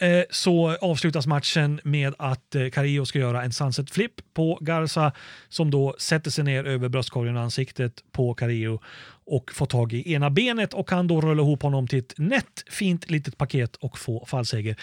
[0.00, 5.12] Eh, så avslutas matchen med att eh, Carillo ska göra en sunset flip på Garza
[5.48, 8.80] som då sätter sig ner över bröstkorgen och ansiktet på Carillo
[9.26, 12.64] och får tag i ena benet och kan då rulla ihop honom till ett nätt
[12.70, 14.76] fint litet paket och få fallseger.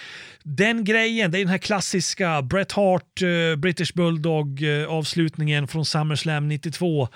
[0.43, 5.85] Den grejen, det är den här klassiska Bret Hart, eh, British Bulldog eh, avslutningen från
[5.85, 7.07] SummerSlam 92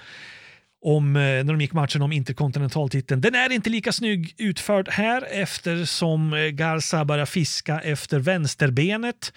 [0.82, 3.22] om, eh, när de gick matchen om interkontinentaltiteln.
[3.22, 9.34] Den är inte lika snygg utförd här eftersom eh, Garza börjar fiska efter vänsterbenet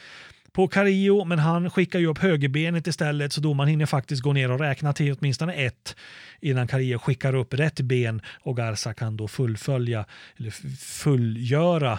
[0.52, 4.50] på Carillo, men han skickar ju upp högerbenet istället så domaren hinner faktiskt gå ner
[4.50, 5.96] och räkna till åtminstone ett
[6.40, 10.04] innan Carillo skickar upp rätt ben och Garza kan då fullfölja
[10.36, 11.98] eller fullgöra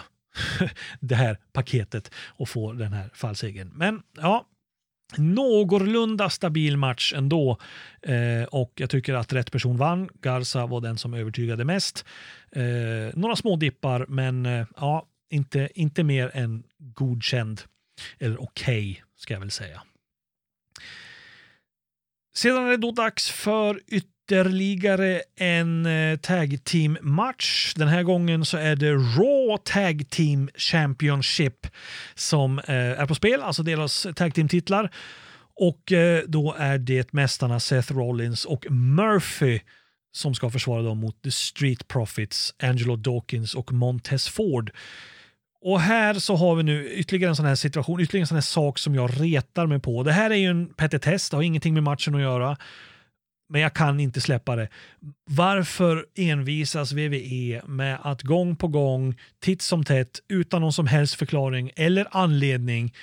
[1.00, 3.70] det här paketet och få den här fallsegern.
[3.74, 4.46] Men ja,
[5.18, 7.58] någorlunda stabil match ändå.
[8.02, 10.08] Eh, och jag tycker att rätt person vann.
[10.20, 12.04] Garza var den som övertygade mest.
[12.52, 12.62] Eh,
[13.14, 17.60] några små dippar, men eh, ja, inte, inte mer än godkänd.
[18.18, 19.82] Eller okej, okay, ska jag väl säga.
[22.34, 27.74] Sedan är det då dags för ytterligare ytterligare en eh, tag team match.
[27.76, 31.66] Den här gången så är det Raw Tag Team Championship
[32.14, 34.90] som eh, är på spel, alltså deras tag team titlar.
[35.56, 39.60] Och eh, då är det mästarna Seth Rollins och Murphy
[40.12, 44.70] som ska försvara dem mot The Street Profits, Angelo Dawkins och Montez Ford.
[45.60, 48.42] Och här så har vi nu ytterligare en sån här situation, ytterligare en sån här
[48.42, 50.02] sak som jag retar mig på.
[50.02, 52.56] Det här är ju en petitess, det har ingenting med matchen att göra.
[53.48, 54.68] Men jag kan inte släppa det.
[55.24, 61.14] Varför envisas VVE med att gång på gång, titt som tätt, utan någon som helst
[61.14, 62.94] förklaring eller anledning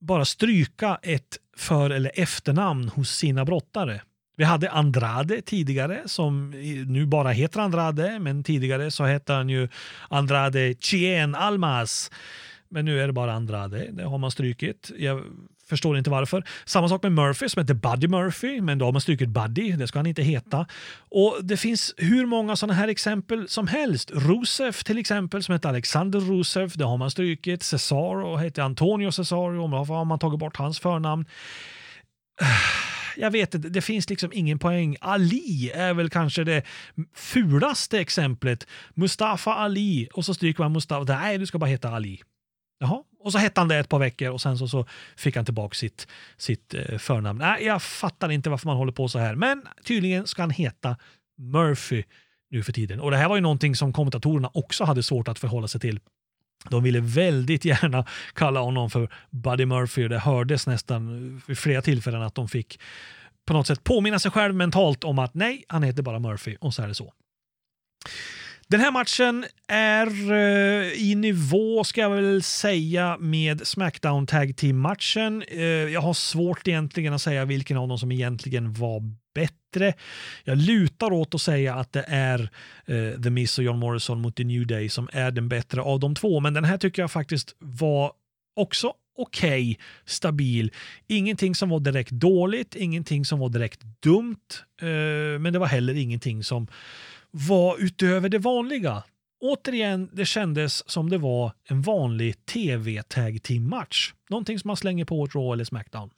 [0.00, 4.00] bara stryka ett för eller efternamn hos sina brottare?
[4.36, 6.50] Vi hade Andrade tidigare som
[6.86, 9.68] nu bara heter Andrade, men tidigare så hette han ju
[10.08, 12.10] Andrade Chien Almas.
[12.68, 14.90] Men nu är det bara Andrade, det har man strykit.
[14.98, 15.24] Jag
[15.70, 16.44] Förstår inte varför.
[16.64, 19.72] Samma sak med Murphy som heter Buddy Murphy, men då har man strukit Buddy.
[19.72, 20.66] Det ska han inte heta.
[20.98, 24.10] Och Det finns hur många sådana här exempel som helst.
[24.10, 26.72] Rusev till exempel, som heter Alexander Rusev.
[26.74, 27.62] Det har man strukit.
[27.62, 29.66] Cesaro heter Antonio Cesaro.
[29.66, 31.24] Varför har man tagit bort hans förnamn?
[33.16, 34.96] jag vet inte, det finns liksom ingen poäng.
[35.00, 36.62] Ali är väl kanske det
[37.14, 38.66] fulaste exemplet.
[38.94, 41.14] Mustafa Ali och så stryker man Mustafa.
[41.14, 42.22] Nej, du ska bara heta Ali.
[42.78, 45.44] Jaha, och så hette han det ett par veckor och sen så, så fick han
[45.44, 46.06] tillbaka sitt,
[46.36, 47.38] sitt eh, förnamn.
[47.38, 50.96] Nej, jag fattar inte varför man håller på så här, men tydligen ska han heta
[51.38, 52.02] Murphy
[52.50, 53.00] nu för tiden.
[53.00, 56.00] Och det här var ju någonting som kommentatorerna också hade svårt att förhålla sig till.
[56.68, 61.82] De ville väldigt gärna kalla honom för Buddy Murphy och det hördes nästan vid flera
[61.82, 62.80] tillfällen att de fick
[63.44, 66.74] på något sätt påminna sig själv mentalt om att nej, han heter bara Murphy och
[66.74, 67.12] så är det så.
[68.70, 75.42] Den här matchen är uh, i nivå, ska jag väl säga, med Smackdown Tag Team-matchen.
[75.52, 79.02] Uh, eh, jag har svårt egentligen att säga vilken av dem som egentligen var
[79.34, 79.94] bättre.
[80.44, 82.50] Jag lutar åt att säga att det är
[82.90, 86.00] uh, The Miz och John Morrison mot The New Day som är den bättre av
[86.00, 88.12] de två, men den här tycker jag faktiskt var
[88.56, 90.72] också okej, okay, stabil.
[91.06, 94.48] Ingenting som var direkt dåligt, ingenting som var direkt dumt,
[95.40, 96.66] men det var heller ingenting som
[97.30, 99.02] var utöver det vanliga.
[99.40, 104.14] Återigen, det kändes som det var en vanlig tv-tag team-match.
[104.30, 106.10] Någonting som man slänger på ett Raw eller Smackdown.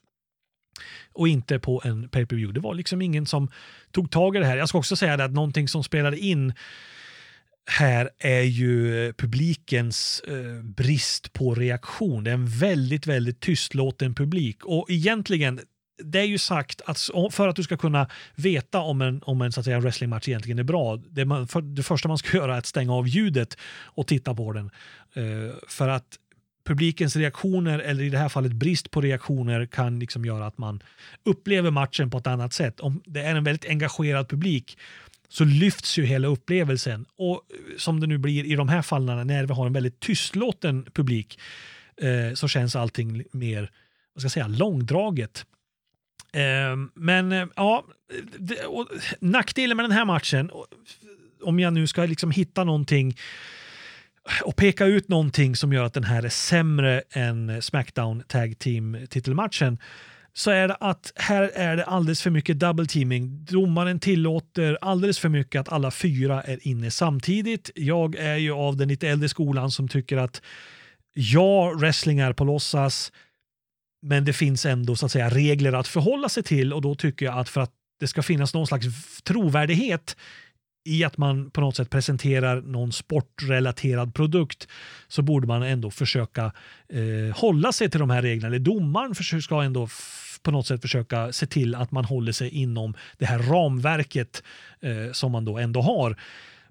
[1.13, 2.55] Och inte på en pay-per-view.
[2.55, 3.51] Det var liksom ingen som
[3.91, 4.57] tog tag i det här.
[4.57, 6.53] Jag ska också säga att någonting som spelade in
[7.67, 12.25] här är ju publikens eh, brist på reaktion.
[12.25, 15.61] Det är en väldigt, väldigt tystlåten publik och egentligen
[15.99, 19.53] det är ju sagt att för att du ska kunna veta om en, om en
[19.53, 22.55] så att säga, wrestlingmatch egentligen är bra, det, man, för, det första man ska göra
[22.55, 24.71] är att stänga av ljudet och titta på den.
[25.17, 26.19] Uh, för att
[26.65, 30.83] publikens reaktioner, eller i det här fallet brist på reaktioner, kan liksom göra att man
[31.25, 32.81] upplever matchen på ett annat sätt.
[32.81, 34.79] Om det är en väldigt engagerad publik
[35.29, 37.07] så lyfts ju hela upplevelsen.
[37.17, 40.01] Och eh, som det nu blir i de här fallen när vi har en väldigt
[40.01, 41.39] tystlåten publik
[41.97, 43.71] eh, så känns allting mer
[44.15, 45.47] vad ska jag säga, långdraget.
[46.33, 47.85] Ehm, men eh, ja,
[49.21, 50.51] nackdelen med den här matchen,
[51.43, 53.17] om jag nu ska liksom hitta någonting
[54.45, 59.07] och peka ut någonting som gör att den här är sämre än Smackdown Tag Team
[59.11, 59.79] titelmatchen
[60.35, 63.45] så är det att här är det alldeles för mycket double teaming.
[63.45, 67.71] Domaren tillåter alldeles för mycket att alla fyra är inne samtidigt.
[67.75, 70.43] Jag är ju av den lite äldre skolan som tycker att
[71.15, 73.13] ja, wrestling är på låtsas,
[74.03, 77.27] men det finns ändå så att säga regler att förhålla sig till och då tycker
[77.27, 78.87] jag att för att det ska finnas någon slags
[79.23, 80.17] trovärdighet
[80.85, 84.69] i att man på något sätt presenterar någon sportrelaterad produkt
[85.09, 86.53] så borde man ändå försöka
[86.89, 88.47] eh, hålla sig till de här reglerna.
[88.47, 89.89] Eller domaren ska ändå
[90.43, 94.43] på något sätt försöka se till att man håller sig inom det här ramverket
[94.81, 96.17] eh, som man då ändå har.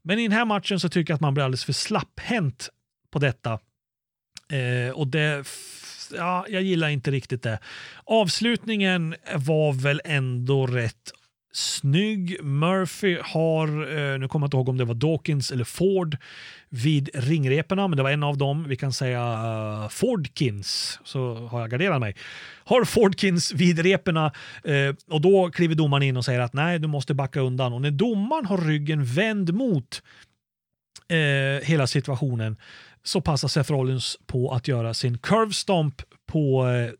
[0.02, 2.70] Men i den här matchen så tycker jag att man blir alldeles för slapphänt
[3.12, 3.60] på detta.
[4.52, 5.48] Eh, och det
[6.18, 7.60] ja, jag gillar inte riktigt det.
[8.04, 11.12] Avslutningen var väl ändå rätt
[11.54, 12.44] snygg.
[12.44, 16.18] Murphy har, eh, nu kommer jag inte ihåg om det var Dawkins eller Ford
[16.70, 18.66] vid ringreporna, men det var en av dem.
[18.68, 22.16] Vi kan säga eh, Fordkins, så har jag garderat mig.
[22.64, 24.32] Har Fordkins vid reporna
[24.64, 27.74] eh, och då kliver domaren in och säger att nej, du måste backa undan.
[27.74, 30.02] Och när domaren har ryggen vänd mot
[31.08, 32.58] eh, hela situationen
[33.04, 36.92] så passar Seth Rollins på att göra sin curve stomp på eh,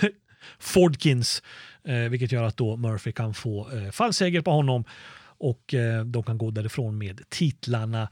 [0.58, 1.42] Fordkins,
[1.84, 4.84] eh, vilket gör att då Murphy kan få eh, fallseger på honom
[5.42, 8.08] och eh, de kan gå därifrån med titlarna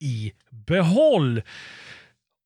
[0.00, 1.42] i behåll.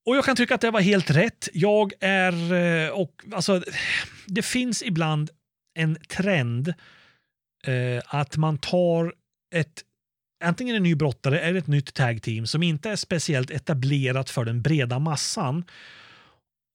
[0.06, 1.48] Och jag kan tycka att det var helt rätt.
[1.52, 3.62] Jag är, eh, och alltså,
[4.26, 5.30] det finns ibland
[5.74, 6.74] en trend
[7.66, 9.14] eh, att man tar
[9.54, 9.82] ett
[10.44, 14.44] antingen en ny brottare eller ett nytt tag team som inte är speciellt etablerat för
[14.44, 15.64] den breda massan.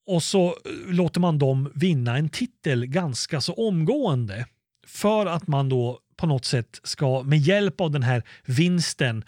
[0.08, 4.46] Och så eh, låter man dem vinna en titel ganska så omgående.
[4.88, 9.24] För att man då på något sätt ska med hjälp av den här vinsten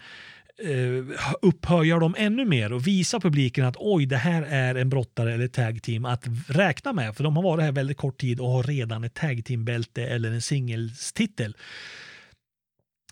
[0.58, 5.34] eh, upphöja dem ännu mer och visa publiken att oj, det här är en brottare
[5.34, 7.16] eller tag team att räkna med.
[7.16, 10.30] För de har varit här väldigt kort tid och har redan ett tag team-bälte eller
[10.30, 11.56] en singelstitel.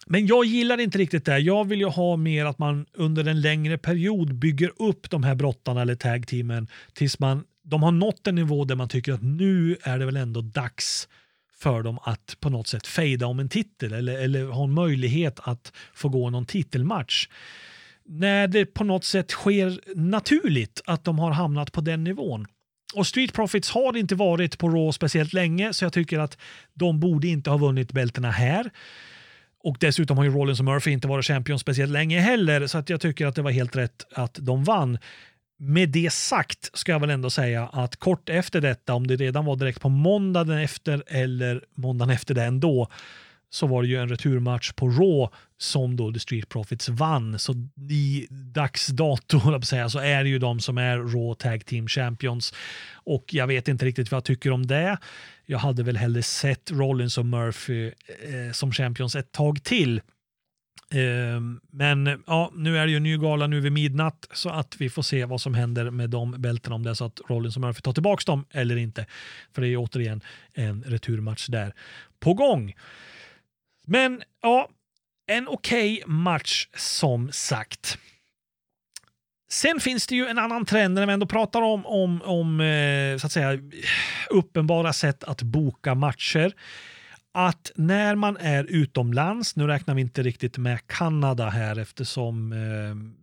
[0.07, 1.39] Men jag gillar inte riktigt det.
[1.39, 5.35] Jag vill ju ha mer att man under en längre period bygger upp de här
[5.35, 9.77] brottarna eller tag-teamen tills man, de har nått en nivå där man tycker att nu
[9.83, 11.09] är det väl ändå dags
[11.55, 15.41] för dem att på något sätt fejda om en titel eller, eller ha en möjlighet
[15.43, 17.29] att få gå någon titelmatch.
[18.05, 22.47] När det på något sätt sker naturligt att de har hamnat på den nivån.
[22.95, 26.39] Och Street Profits har inte varit på Raw speciellt länge så jag tycker att
[26.75, 28.71] de borde inte ha vunnit bältena här.
[29.65, 32.91] Och dessutom har ju Rollins och Murphy inte varit champion speciellt länge heller, så att
[32.91, 34.99] jag tycker att det var helt rätt att de vann.
[35.59, 39.45] Med det sagt ska jag väl ändå säga att kort efter detta, om det redan
[39.45, 42.89] var direkt på måndagen efter eller måndagen efter det ändå,
[43.53, 47.39] så var det ju en returmatch på Raw som då The Street Profits vann.
[47.39, 47.53] Så
[47.91, 52.55] i dags dato säga, så är det ju de som är Raw Tag Team Champions.
[52.95, 54.99] Och jag vet inte riktigt vad jag tycker om det.
[55.47, 60.01] Jag hade väl hellre sett Rollins och Murphy eh, som champions ett tag till.
[60.91, 64.77] Ehm, men ja, nu är det ju en ny gala nu vid midnatt så att
[64.79, 67.57] vi får se vad som händer med de bältena om det är så att Rollins
[67.57, 69.07] och Murphy tar tillbaka dem eller inte.
[69.55, 70.21] För det är ju återigen
[70.55, 71.75] en returmatch där
[72.21, 72.75] på gång.
[73.87, 74.69] Men ja,
[75.27, 77.99] en okej match som sagt.
[79.51, 83.19] Sen finns det ju en annan trend när vi ändå pratar om, om, om eh,
[83.19, 83.59] så att säga,
[84.31, 86.53] uppenbara sätt att boka matcher.
[87.35, 93.23] Att när man är utomlands, nu räknar vi inte riktigt med Kanada här eftersom eh,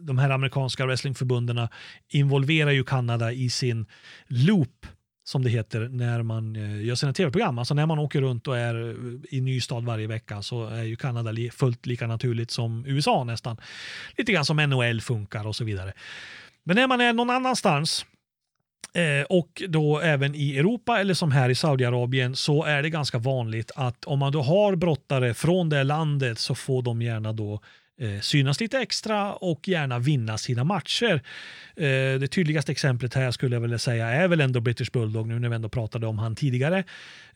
[0.00, 1.68] de här amerikanska wrestlingförbunden
[2.08, 3.86] involverar ju Kanada i sin
[4.26, 4.86] loop
[5.28, 7.58] som det heter när man eh, gör sina tv-program.
[7.58, 8.94] Alltså när man åker runt och är eh,
[9.30, 13.56] i ny stad varje vecka så är ju Kanada fullt lika naturligt som USA nästan.
[14.16, 15.92] Lite grann som NHL funkar och så vidare.
[16.64, 18.06] Men när man är någon annanstans
[18.94, 23.18] eh, och då även i Europa eller som här i Saudiarabien så är det ganska
[23.18, 27.60] vanligt att om man då har brottare från det landet så får de gärna då
[28.00, 31.22] Eh, synas lite extra och gärna vinna sina matcher.
[31.76, 35.38] Eh, det tydligaste exemplet här skulle jag vilja säga är väl ändå British Bulldog nu
[35.38, 36.84] när vi ändå pratade om han tidigare.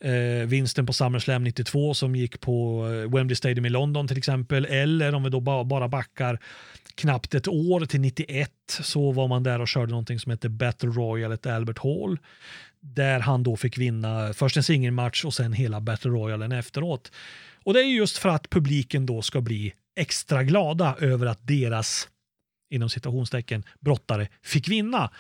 [0.01, 5.15] Eh, vinsten på SummerSlam 92 som gick på Wembley Stadium i London till exempel eller
[5.15, 6.39] om vi då bara backar
[6.95, 10.89] knappt ett år till 91 så var man där och körde någonting som hette Battle
[10.89, 12.19] Royale at Albert Hall
[12.81, 17.13] där han då fick vinna först en singelmatch och sen hela Battle Royalen efteråt.
[17.65, 22.09] Och det är just för att publiken då ska bli extra glada över att deras
[22.70, 25.11] inom citationstecken brottare fick vinna.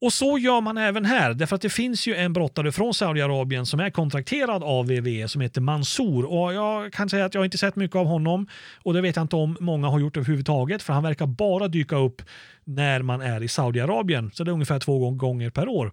[0.00, 3.66] Och så gör man även här, därför att det finns ju en brottare från Saudiarabien
[3.66, 6.24] som är kontrakterad av WWE som heter Mansour.
[6.24, 8.48] Och jag kan säga att jag inte sett mycket av honom
[8.82, 11.96] och det vet jag inte om många har gjort överhuvudtaget för han verkar bara dyka
[11.96, 12.22] upp
[12.64, 14.30] när man är i Saudiarabien.
[14.34, 15.92] Så det är ungefär två gånger per år.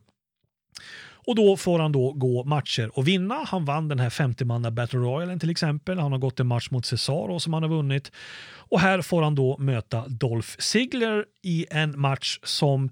[1.30, 3.36] Och då får han då gå matcher och vinna.
[3.48, 6.00] Han vann den här 50-manna Battle Royalen till exempel.
[6.00, 8.12] Han har gått en match mot Cesaro som han har vunnit.
[8.70, 12.90] Och här får han då möta Dolph Ziggler i en match som,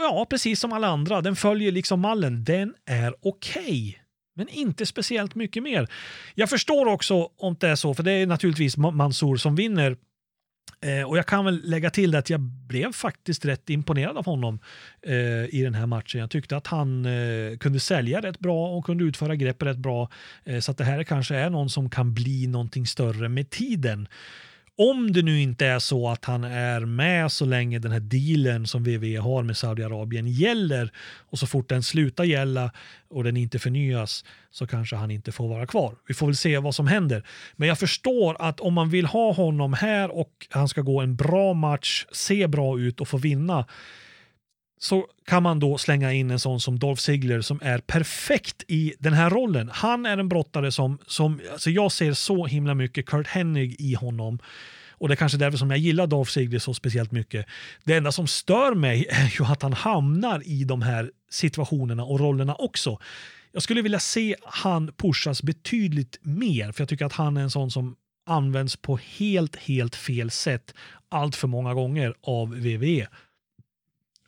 [0.00, 2.44] ja precis som alla andra, den följer liksom mallen.
[2.44, 4.02] Den är okej.
[4.36, 5.88] Men inte speciellt mycket mer.
[6.34, 9.96] Jag förstår också om det är så, för det är naturligtvis Mansour som vinner
[10.80, 14.24] Eh, och jag kan väl lägga till det att jag blev faktiskt rätt imponerad av
[14.24, 14.58] honom
[15.02, 16.20] eh, i den här matchen.
[16.20, 20.08] Jag tyckte att han eh, kunde sälja rätt bra och kunde utföra grepp rätt bra.
[20.44, 24.08] Eh, så att det här kanske är någon som kan bli någonting större med tiden.
[24.78, 28.66] Om det nu inte är så att han är med så länge den här dealen
[28.66, 30.92] som WWE har med Saudiarabien gäller
[31.30, 32.72] och så fort den slutar gälla
[33.08, 35.96] och den inte förnyas så kanske han inte får vara kvar.
[36.08, 37.26] Vi får väl se vad som händer.
[37.56, 41.16] Men jag förstår att om man vill ha honom här och han ska gå en
[41.16, 43.66] bra match, se bra ut och få vinna
[44.82, 48.94] så kan man då slänga in en sån som Dolph Ziggler som är perfekt i
[48.98, 49.70] den här rollen.
[49.72, 53.94] Han är en brottare som, som alltså jag ser så himla mycket Kurt Hennig i
[53.94, 54.38] honom.
[54.90, 57.46] Och det är kanske därför som jag gillar Dolph Ziggler så speciellt mycket.
[57.84, 62.20] Det enda som stör mig är ju att han hamnar i de här situationerna och
[62.20, 62.98] rollerna också.
[63.52, 67.50] Jag skulle vilja se han pushas betydligt mer, för jag tycker att han är en
[67.50, 70.74] sån som används på helt, helt fel sätt
[71.08, 73.06] allt för många gånger av WWE.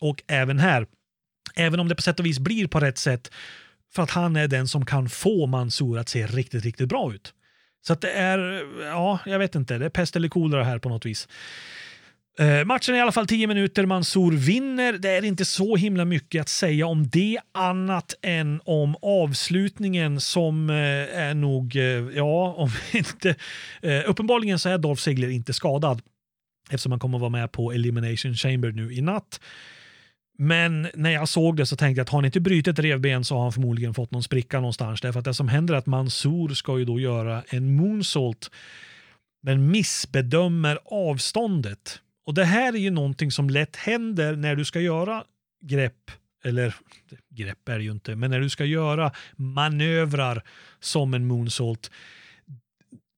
[0.05, 0.87] Och även här,
[1.55, 3.31] även om det på sätt och vis blir på rätt sätt,
[3.95, 7.35] för att han är den som kan få Mansour att se riktigt, riktigt bra ut.
[7.87, 8.39] Så att det är,
[8.85, 11.29] ja, jag vet inte, det är pest eller kolera här på något vis.
[12.39, 14.93] Eh, matchen är i alla fall 10 minuter, Mansour vinner.
[14.93, 20.71] Det är inte så himla mycket att säga om det annat än om avslutningen som
[20.71, 20.77] eh,
[21.19, 21.83] är nog, eh,
[22.17, 23.35] ja, om inte...
[23.83, 26.03] Eh, uppenbarligen så är Dolph Ziggler inte skadad
[26.71, 29.41] eftersom han kommer att vara med på Elimination Chamber nu i natt.
[30.39, 33.35] Men när jag såg det så tänkte jag att har han inte brutit revben så
[33.35, 35.01] har han förmodligen fått någon spricka någonstans.
[35.01, 38.51] Därför att det som händer är att Mansour ska ju då göra en moonsault
[39.43, 42.01] men missbedömer avståndet.
[42.27, 45.25] Och det här är ju någonting som lätt händer när du ska göra
[45.65, 46.11] grepp,
[46.45, 46.75] eller
[47.31, 50.43] grepp är det ju inte, men när du ska göra manövrar
[50.81, 51.91] som en moonsault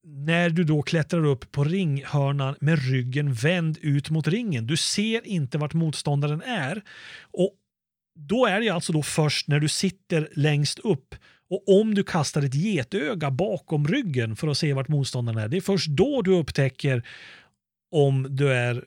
[0.09, 4.67] när du då klättrar upp på ringhörnan med ryggen vänd ut mot ringen.
[4.67, 6.83] Du ser inte vart motståndaren är.
[7.21, 7.55] Och
[8.19, 11.15] Då är det alltså då först när du sitter längst upp
[11.51, 15.49] och om du kastar ett getöga bakom ryggen för att se vart motståndaren är.
[15.49, 17.09] Det är först då du upptäcker
[17.91, 18.85] om du är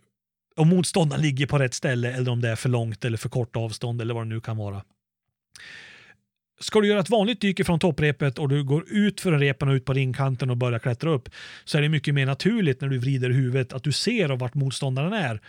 [0.56, 3.56] om motståndaren ligger på rätt ställe eller om det är för långt eller för kort
[3.56, 4.84] avstånd eller vad det nu kan vara
[6.60, 9.74] ska du göra ett vanligt dyk från topprepet och du går ut för repen och
[9.74, 11.30] ut på ringkanten och börjar klättra upp
[11.66, 15.14] så är det mycket mer naturligt när du vrider huvudet att du ser vart motståndaren
[15.14, 15.42] är.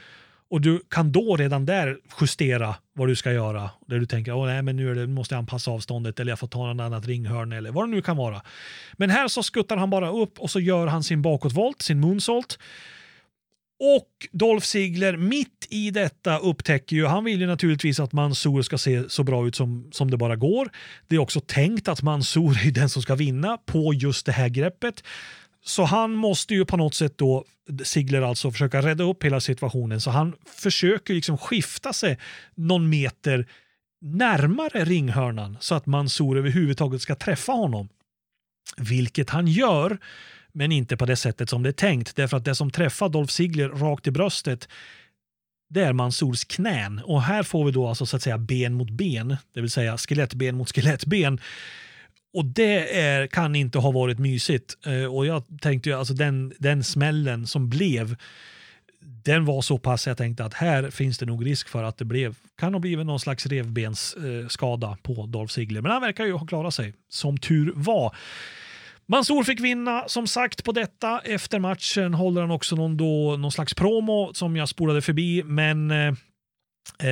[0.50, 3.70] Och du kan då redan där justera vad du ska göra.
[3.86, 6.48] Där du tänker Åh, nej, men nu, det, måste jag anpassa avståndet eller jag får
[6.48, 8.42] ta något annat ringhörn eller vad det nu kan vara.
[8.92, 12.58] Men här så skuttar han bara upp och så gör han sin bakåtvolt, sin moonsault.
[13.80, 18.78] Och Dolph Ziggler mitt i detta upptäcker ju, han vill ju naturligtvis att Mansour ska
[18.78, 20.70] se så bra ut som, som det bara går.
[21.08, 24.48] Det är också tänkt att Mansour är den som ska vinna på just det här
[24.48, 25.04] greppet.
[25.64, 27.44] Så han måste ju på något sätt då,
[27.84, 30.00] Ziggler alltså, försöka rädda upp hela situationen.
[30.00, 32.18] Så han försöker liksom skifta sig
[32.54, 33.46] någon meter
[34.00, 37.88] närmare ringhörnan så att Mansour överhuvudtaget ska träffa honom.
[38.76, 39.98] Vilket han gör,
[40.52, 42.16] men inte på det sättet som det är tänkt.
[42.16, 44.68] Därför att det som träffar Dolph Ziggler rakt i bröstet
[45.70, 47.00] det är Mansours knän.
[47.04, 49.98] Och här får vi då alltså så att säga ben mot ben, det vill säga
[49.98, 51.40] skelettben mot skelettben.
[52.34, 54.86] Och det är, kan inte ha varit mysigt.
[54.86, 58.16] Eh, och jag tänkte ju, alltså den, den smällen som blev,
[59.00, 62.04] den var så pass jag tänkte att här finns det nog risk för att det
[62.04, 65.80] blev, kan ha blivit någon slags revbensskada eh, på Dolph Ziggler.
[65.80, 68.16] Men han verkar ju ha klarat sig, som tur var.
[69.10, 71.20] Mansour fick vinna som sagt på detta.
[71.20, 75.90] Efter matchen håller han också någon, då, någon slags promo som jag spolade förbi, men
[75.90, 76.14] eh,
[76.98, 77.10] eh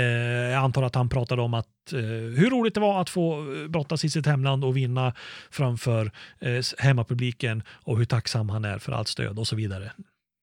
[0.53, 2.01] jag antar att han pratade om att eh,
[2.39, 5.15] hur roligt det var att få eh, brottas i sitt hemland och vinna
[5.51, 9.93] framför eh, hemmapubliken och hur tacksam han är för allt stöd och så vidare.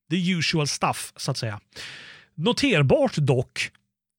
[0.09, 1.59] The usual stuff, så att säga.
[2.33, 3.71] Noterbart dock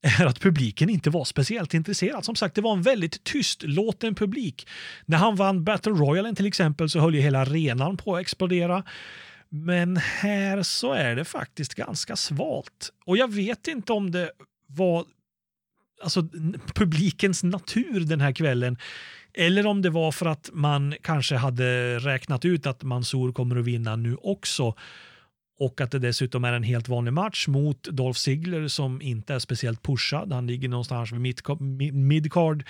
[0.06, 2.24] är att publiken inte var speciellt intresserad.
[2.24, 4.68] Som sagt, det var en väldigt tystlåten publik.
[5.06, 8.84] När han vann Battle Royalen till exempel så höll ju hela arenan på att explodera.
[9.48, 12.92] Men här så är det faktiskt ganska svalt.
[13.04, 14.30] Och jag vet inte om det
[14.66, 15.04] var
[16.02, 16.28] alltså,
[16.74, 18.78] publikens natur den här kvällen.
[19.34, 23.64] Eller om det var för att man kanske hade räknat ut att Mansour kommer att
[23.64, 24.74] vinna nu också.
[25.58, 29.38] Och att det dessutom är en helt vanlig match mot Dolph Ziggler som inte är
[29.38, 30.32] speciellt pushad.
[30.32, 32.64] Han ligger någonstans vid midcard.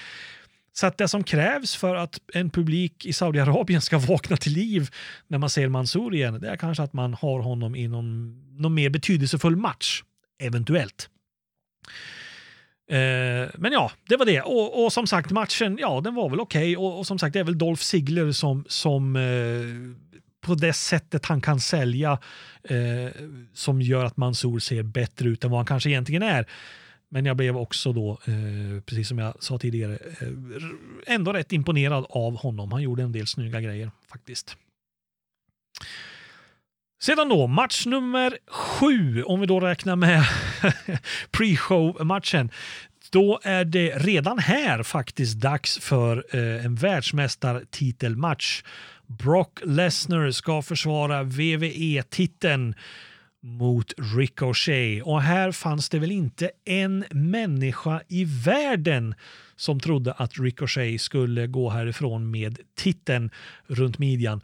[0.72, 4.89] Så att det som krävs för att en publik i Saudiarabien ska vakna till liv
[5.28, 8.74] när man ser Mansour igen, det är kanske att man har honom i någon, någon
[8.74, 10.03] mer betydelsefull match.
[10.39, 11.11] Eventuellt.
[12.91, 14.41] Eh, men ja, det var det.
[14.41, 16.76] Och, och, som sagt, matchen, ja, den var väl okej.
[16.76, 16.87] Okay.
[16.87, 19.22] Och, och, som sagt, det är väl Dolph Ziggler som, som eh,
[20.47, 22.18] på det sättet han kan sälja
[22.62, 23.11] eh,
[23.53, 26.47] som gör att Mansour ser bättre ut än vad han kanske egentligen är.
[27.09, 30.28] Men jag blev också då, eh, precis som jag sa tidigare, eh,
[31.14, 32.72] ändå rätt imponerad av honom.
[32.72, 34.57] Han gjorde en del snygga grejer faktiskt.
[37.01, 40.24] Sedan då, match nummer sju, om vi då räknar med
[41.30, 42.51] pre-show-matchen.
[43.11, 48.62] Då är det redan här faktiskt dags för eh, en världsmästartitelmatch.
[49.07, 52.74] Brock Lesnar ska försvara WWE-titeln
[53.42, 55.02] mot Ricochet.
[55.02, 59.14] Och här fanns det väl inte en människa i världen
[59.57, 63.30] som trodde att Ricochet skulle gå härifrån med titeln
[63.66, 64.40] runt midjan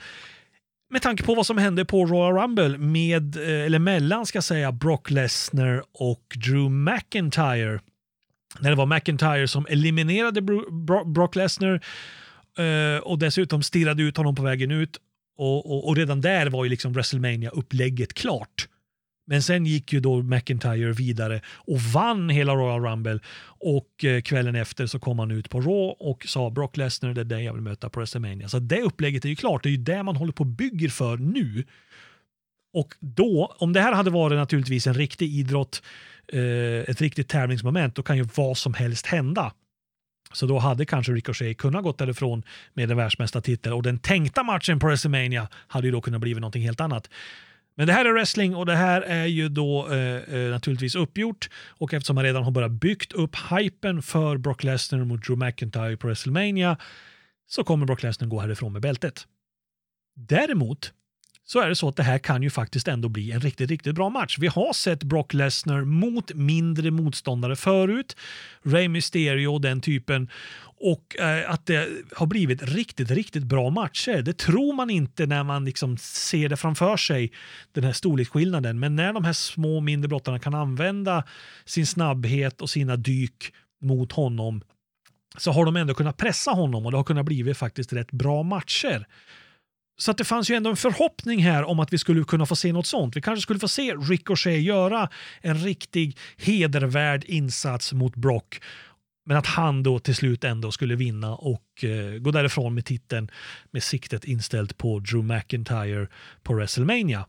[0.93, 4.45] med tanke på vad som hände på Royal Rumble med, eh, eller mellan ska jag
[4.45, 7.81] säga, Brock Lesnar och Drew McIntyre.
[8.61, 10.43] När det var McIntyre som eliminerade
[11.07, 11.81] Brock Lesnar
[12.59, 14.99] Eh, och dessutom stirrade ut honom på vägen ut.
[15.37, 18.69] Och, och, och redan där var ju liksom WrestleMania upplägget klart.
[19.27, 24.55] Men sen gick ju då McIntyre vidare och vann hela Royal Rumble och eh, kvällen
[24.55, 27.53] efter så kom han ut på Raw och sa Brock Lesnar det är dig jag
[27.53, 28.49] vill möta på WrestleMania.
[28.49, 30.89] Så det upplägget är ju klart, det är ju det man håller på och bygger
[30.89, 31.65] för nu.
[32.75, 35.83] Och då, om det här hade varit naturligtvis en riktig idrott,
[36.33, 39.53] eh, ett riktigt tävlingsmoment, då kan ju vad som helst hända.
[40.33, 42.43] Så då hade kanske Ricochet kunnat gått därifrån
[42.75, 46.63] med en världsmästartitel och den tänkta matchen på WrestleMania hade ju då kunnat bli någonting
[46.63, 47.09] helt annat.
[47.75, 51.51] Men det här är wrestling och det här är ju då eh, eh, naturligtvis uppgjort
[51.69, 55.97] och eftersom man redan har börjat byggt upp hypen för Brock Lesnar mot Drew McIntyre
[55.97, 56.77] på WrestleMania
[57.47, 59.27] så kommer Brock Lesnar gå härifrån med bältet.
[60.17, 60.93] Däremot
[61.53, 63.95] så är det så att det här kan ju faktiskt ändå bli en riktigt, riktigt
[63.95, 64.37] bra match.
[64.39, 68.17] Vi har sett Brock Lesnar mot mindre motståndare förut.
[68.63, 70.29] Rey Mysterio och den typen.
[70.63, 74.23] Och eh, att det har blivit riktigt, riktigt bra matcher.
[74.23, 77.33] Det tror man inte när man liksom ser det framför sig,
[77.73, 78.81] den här storleksskillnaden.
[78.81, 81.25] Men när de här små mindre brottarna kan använda
[81.65, 84.63] sin snabbhet och sina dyk mot honom
[85.39, 88.43] så har de ändå kunnat pressa honom och det har kunnat bli faktiskt rätt bra
[88.43, 89.07] matcher.
[90.03, 92.57] Så att det fanns ju ändå en förhoppning här om att vi skulle kunna få
[92.57, 93.17] se något sånt.
[93.17, 95.09] Vi kanske skulle få se Ricochet göra
[95.41, 98.61] en riktig hedervärd insats mot Brock
[99.27, 103.31] Men att han då till slut ändå skulle vinna och eh, gå därifrån med titeln
[103.71, 106.09] med siktet inställt på Drew McIntyre
[106.43, 107.27] på WrestleMania.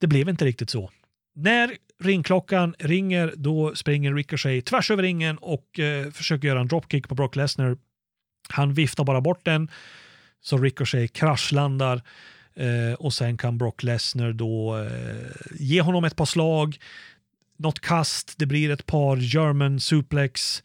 [0.00, 0.90] Det blev inte riktigt så.
[1.34, 7.08] När ringklockan ringer då springer Ricochet tvärs över ringen och eh, försöker göra en dropkick
[7.08, 7.76] på Brock Lesnar.
[8.48, 9.68] Han viftar bara bort den
[10.44, 12.02] så Ricochet kraschlandar
[12.54, 15.30] eh, och sen kan Brock Lesnar då eh,
[15.60, 16.78] ge honom ett par slag,
[17.56, 20.62] något kast, det blir ett par German suplex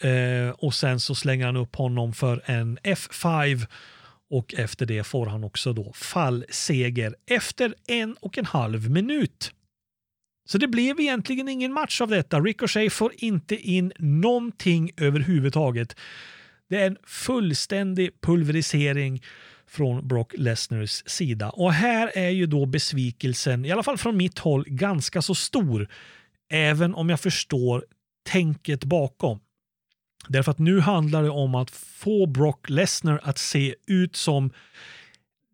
[0.00, 3.66] eh, och sen så slänger han upp honom för en F5
[4.30, 9.52] och efter det får han också då fallseger efter en och en halv minut.
[10.48, 12.40] Så det blev egentligen ingen match av detta.
[12.40, 15.96] Ricochet får inte in någonting överhuvudtaget.
[16.70, 19.22] Det är en fullständig pulverisering
[19.66, 21.50] från Brock Lesners sida.
[21.50, 25.88] Och här är ju då besvikelsen, i alla fall från mitt håll, ganska så stor.
[26.50, 27.84] Även om jag förstår
[28.22, 29.40] tänket bakom.
[30.28, 34.50] Därför att nu handlar det om att få Brock Lesnar att se ut som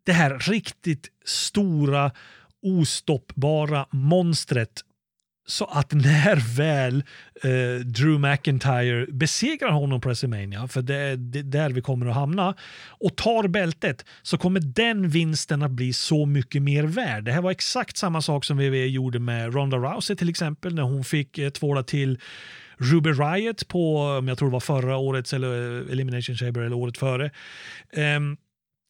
[0.04, 2.10] det här riktigt stora
[2.62, 4.82] ostoppbara monstret
[5.46, 7.04] så att när väl
[7.42, 12.54] eh, Drew McIntyre besegrar honom på WrestleMania, för det är där vi kommer att hamna,
[12.88, 17.24] och tar bältet så kommer den vinsten att bli så mycket mer värd.
[17.24, 20.82] Det här var exakt samma sak som WWE gjorde med Ronda Rousey till exempel när
[20.82, 22.18] hon fick eh, tvåla till
[22.78, 26.76] Ruby Riot på, om jag tror det var förra årets eller eh, Elimination Chamber eller
[26.76, 27.30] året före.
[28.16, 28.36] Um,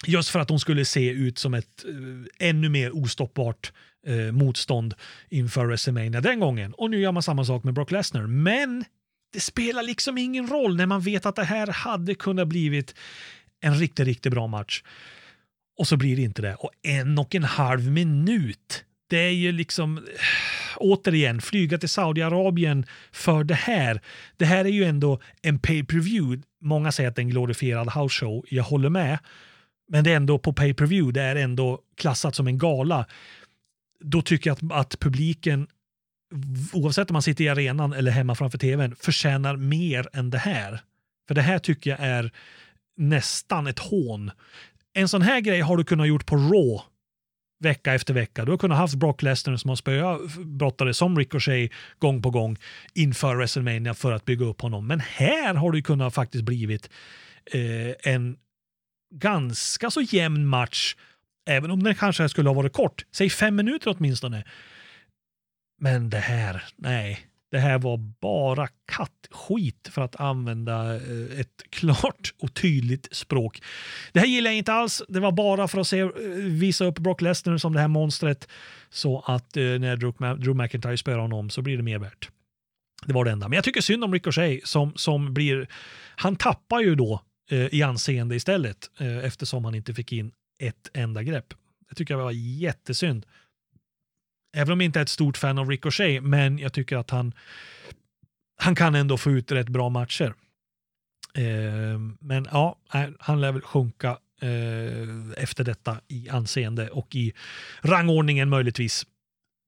[0.06, 3.72] just för att hon skulle se ut som ett uh, ännu mer ostoppbart
[4.06, 4.94] eh, motstånd
[5.28, 6.74] inför WrestleMania den gången.
[6.74, 8.26] Och nu gör man samma sak med Brock Lesnar.
[8.26, 8.84] Men
[9.32, 12.94] det spelar liksom ingen roll när man vet att det här hade kunnat blivit
[13.60, 14.82] en riktigt, riktigt bra match.
[15.78, 16.54] Och så blir det inte det.
[16.54, 18.84] Och en och en halv minut.
[19.08, 20.02] Det är ju liksom eh,
[20.76, 24.00] återigen, flyga till Saudiarabien för det här.
[24.36, 26.42] Det här är ju ändå en pay-per-view.
[26.60, 28.44] Många säger att det är en glorifierad house show.
[28.48, 29.18] Jag håller med.
[29.88, 31.12] Men det är ändå på pay-per-view.
[31.12, 33.06] Det är ändå klassat som en gala.
[34.00, 35.66] Då tycker jag att, att publiken,
[36.72, 40.80] oavsett om man sitter i arenan eller hemma framför tvn, förtjänar mer än det här.
[41.28, 42.32] För det här tycker jag är
[42.96, 44.30] nästan ett hån.
[44.92, 46.82] En sån här grej har du kunnat gjort på Raw
[47.58, 48.44] vecka efter vecka.
[48.44, 52.56] Du har kunnat haft Brock Lesnar som har spöat brottare som Ricochet gång på gång
[52.94, 54.86] inför WrestleMania för att bygga upp honom.
[54.86, 56.90] Men här har det kunnat faktiskt blivit
[57.52, 58.36] eh, en
[59.14, 60.96] ganska så jämn match,
[61.46, 63.04] även om den kanske skulle ha varit kort.
[63.12, 64.44] Säg fem minuter åtminstone.
[65.80, 67.26] Men det här, nej.
[67.50, 73.62] Det här var bara kattskit för att använda eh, ett klart och tydligt språk.
[74.12, 75.02] Det här gillar jag inte alls.
[75.08, 78.48] Det var bara för att se, eh, visa upp Brock Lesnar som det här monstret
[78.90, 79.96] så att eh, när
[80.36, 82.30] Drew McIntyre spöar honom så blir det mer värt.
[83.06, 83.48] Det var det enda.
[83.48, 85.68] Men jag tycker synd om Ricochet som, som blir...
[86.16, 87.20] Han tappar ju då
[87.50, 91.54] eh, i anseende istället eh, eftersom han inte fick in ett enda grepp.
[91.88, 93.26] Det tycker jag var jättesynd.
[94.56, 97.34] Även om jag inte är ett stort fan av Ricochet, men jag tycker att han,
[98.56, 100.34] han kan ändå få ut rätt bra matcher.
[101.34, 102.78] Eh, men ja,
[103.18, 107.32] han lär väl sjunka eh, efter detta i anseende och i
[107.80, 109.06] rangordningen möjligtvis.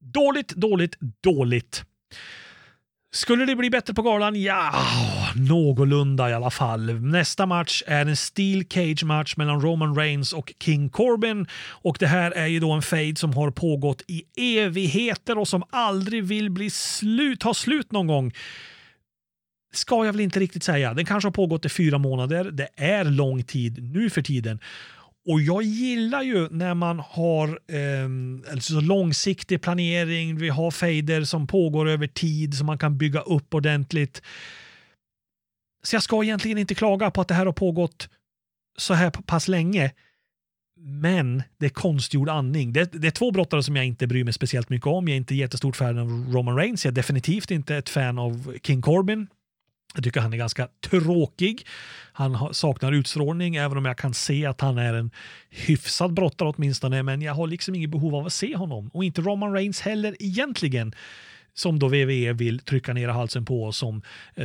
[0.01, 1.84] Dåligt, dåligt, dåligt.
[3.18, 4.42] Skulle det bli bättre på galan?
[4.42, 4.72] Ja,
[5.36, 6.94] någorlunda i alla fall.
[7.00, 11.46] Nästa match är en Steel Cage-match mellan Roman Reigns och King Corbin.
[11.70, 14.24] Och det här är ju då en fade som har pågått i
[14.58, 18.32] evigheter och som aldrig vill bli slut, ta slut någon gång.
[19.72, 20.94] Ska jag väl inte riktigt säga.
[20.94, 22.44] Den kanske har pågått i fyra månader.
[22.44, 24.60] Det är lång tid nu för tiden.
[25.28, 31.46] Och jag gillar ju när man har eh, alltså långsiktig planering, vi har fejder som
[31.46, 34.22] pågår över tid som man kan bygga upp ordentligt.
[35.82, 38.08] Så jag ska egentligen inte klaga på att det här har pågått
[38.78, 39.92] så här pass länge.
[40.80, 42.72] Men det är konstgjord andning.
[42.72, 45.08] Det, det, är två brottare som jag inte bryr mig speciellt mycket om.
[45.08, 46.84] Jag är inte jättestort fan av Roman Reigns.
[46.84, 49.26] Jag är definitivt inte ett fan av King Corbin.
[49.95, 51.66] Jag tycker han är ganska tråkig.
[52.12, 55.11] Han saknar utstrålning, även om jag kan se att han är en
[55.51, 57.03] hyfsad brottare åtminstone.
[57.03, 58.91] Men jag har liksom inget behov av att se honom.
[58.95, 60.95] Och inte Roman Reigns heller egentligen.
[61.55, 64.03] Som då WWE vill trycka ner halsen på som
[64.34, 64.45] eh,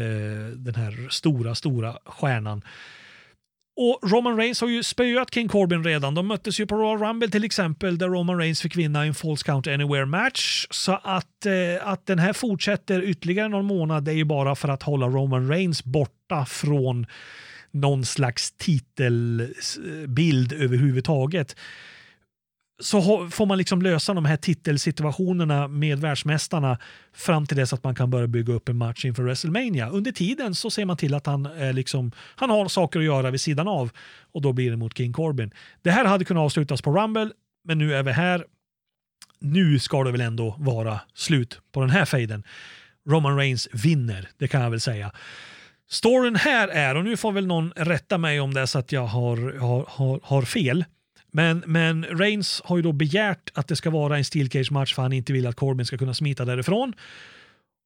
[0.55, 2.61] den här stora, stora stjärnan.
[3.75, 6.15] Och Roman Reigns har ju spöat King Corbin redan.
[6.15, 9.45] De möttes ju på Royal Rumble till exempel där Roman Reigns fick vinna en False
[9.45, 10.67] Count Anywhere match.
[10.69, 14.83] Så att, eh, att den här fortsätter ytterligare någon månad är ju bara för att
[14.83, 17.05] hålla Roman Reigns borta från
[17.71, 21.55] någon slags titelbild överhuvudtaget
[22.83, 26.77] så får man liksom lösa de här titelsituationerna med världsmästarna
[27.13, 29.89] fram till dess att man kan börja bygga upp en match inför WrestleMania.
[29.89, 33.31] Under tiden så ser man till att han, är liksom, han har saker att göra
[33.31, 33.91] vid sidan av
[34.31, 35.51] och då blir det mot King Corbin.
[35.81, 37.29] Det här hade kunnat avslutas på Rumble,
[37.63, 38.45] men nu är vi här.
[39.39, 42.43] Nu ska det väl ändå vara slut på den här fejden.
[43.09, 45.11] Roman Reigns vinner, det kan jag väl säga.
[45.89, 48.91] Storyn här är, och nu får väl någon rätta mig om det är så att
[48.91, 50.85] jag har, har, har, har fel,
[51.35, 54.93] men, men Reigns har ju då begärt att det ska vara en steel cage match
[54.93, 56.93] för han inte vill att Corbin ska kunna smita därifrån.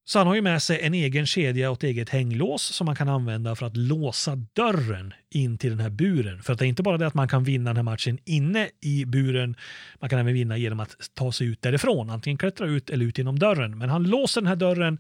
[0.06, 2.96] Så han har ju med sig en egen kedja och ett eget hänglås som man
[2.96, 6.44] kan använda för att låsa dörren in till den här buren.
[6.44, 8.70] För att det är inte bara det att man kan vinna den här matchen inne
[8.82, 9.56] i buren,
[10.00, 13.18] man kan även vinna genom att ta sig ut därifrån, antingen klättra ut eller ut
[13.18, 13.78] genom dörren.
[13.78, 15.00] Men han låser den här dörren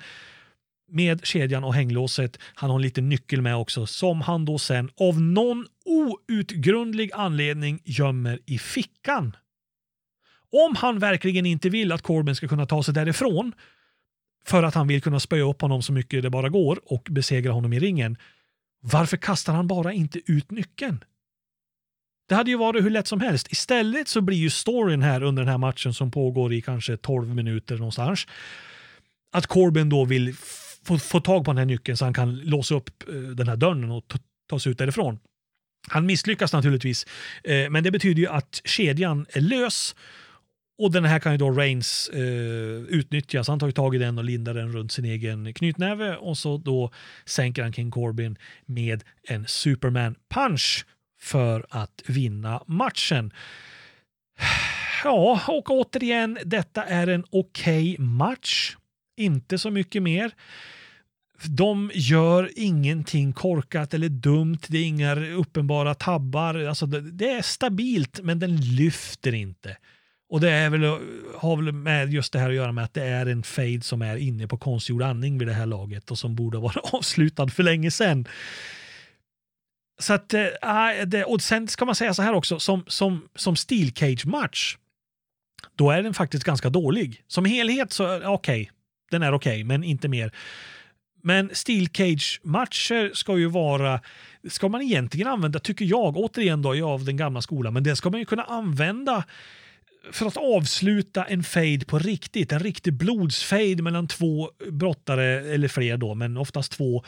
[0.87, 2.39] med kedjan och hänglåset.
[2.53, 7.81] Han har en liten nyckel med också som han då sen av någon outgrundlig anledning
[7.85, 9.35] gömmer i fickan.
[10.51, 13.53] Om han verkligen inte vill att Corbin ska kunna ta sig därifrån
[14.45, 17.51] för att han vill kunna spöa upp honom så mycket det bara går och besegra
[17.51, 18.17] honom i ringen.
[18.81, 21.03] Varför kastar han bara inte ut nyckeln?
[22.29, 23.51] Det hade ju varit hur lätt som helst.
[23.51, 27.35] Istället så blir ju storyn här under den här matchen som pågår i kanske 12
[27.35, 28.27] minuter någonstans.
[29.31, 30.35] Att Corbin då vill
[30.87, 33.55] få, få tag på den här nyckeln så han kan låsa upp eh, den här
[33.55, 34.13] dörren och
[34.49, 35.19] ta, sig ut därifrån.
[35.89, 37.05] Han misslyckas naturligtvis,
[37.43, 39.95] eh, men det betyder ju att kedjan är lös
[40.79, 42.21] och den här kan ju då Reigns eh,
[42.89, 46.15] utnyttja, så han tar ju tag i den och lindar den runt sin egen knytnäve
[46.15, 46.91] och så då
[47.25, 50.85] sänker han King Corbin med en Superman punch
[51.19, 53.31] för att vinna matchen.
[55.03, 58.75] Ja, och återigen, detta är en okej okay match.
[59.17, 60.31] Inte så mycket mer.
[61.45, 64.59] De gör ingenting korkat eller dumt.
[64.67, 66.55] Det är inga uppenbara tabbar.
[66.55, 69.77] Alltså det, det är stabilt, men den lyfter inte.
[70.29, 70.83] Och det är väl,
[71.35, 74.01] har väl med just det här att göra med att det är en fade som
[74.01, 77.63] är inne på konstgjord andning vid det här laget och som borde vara avslutad för
[77.63, 78.27] länge sedan.
[79.99, 83.55] Så att, äh, det, och sen ska man säga så här också, som, som, som
[83.55, 84.77] steel cage match,
[85.75, 87.23] då är den faktiskt ganska dålig.
[87.27, 88.67] Som helhet så, eh, okej, okay,
[89.11, 90.31] den är okej, okay, men inte mer.
[91.27, 93.99] Men steel cage matcher ska ju vara,
[94.49, 97.95] ska man egentligen använda, tycker jag, återigen då, jag av den gamla skolan, men det
[97.95, 99.23] ska man ju kunna använda
[100.11, 105.97] för att avsluta en fade på riktigt, en riktig blodsfade mellan två brottare, eller fler
[105.97, 107.03] då, men oftast två,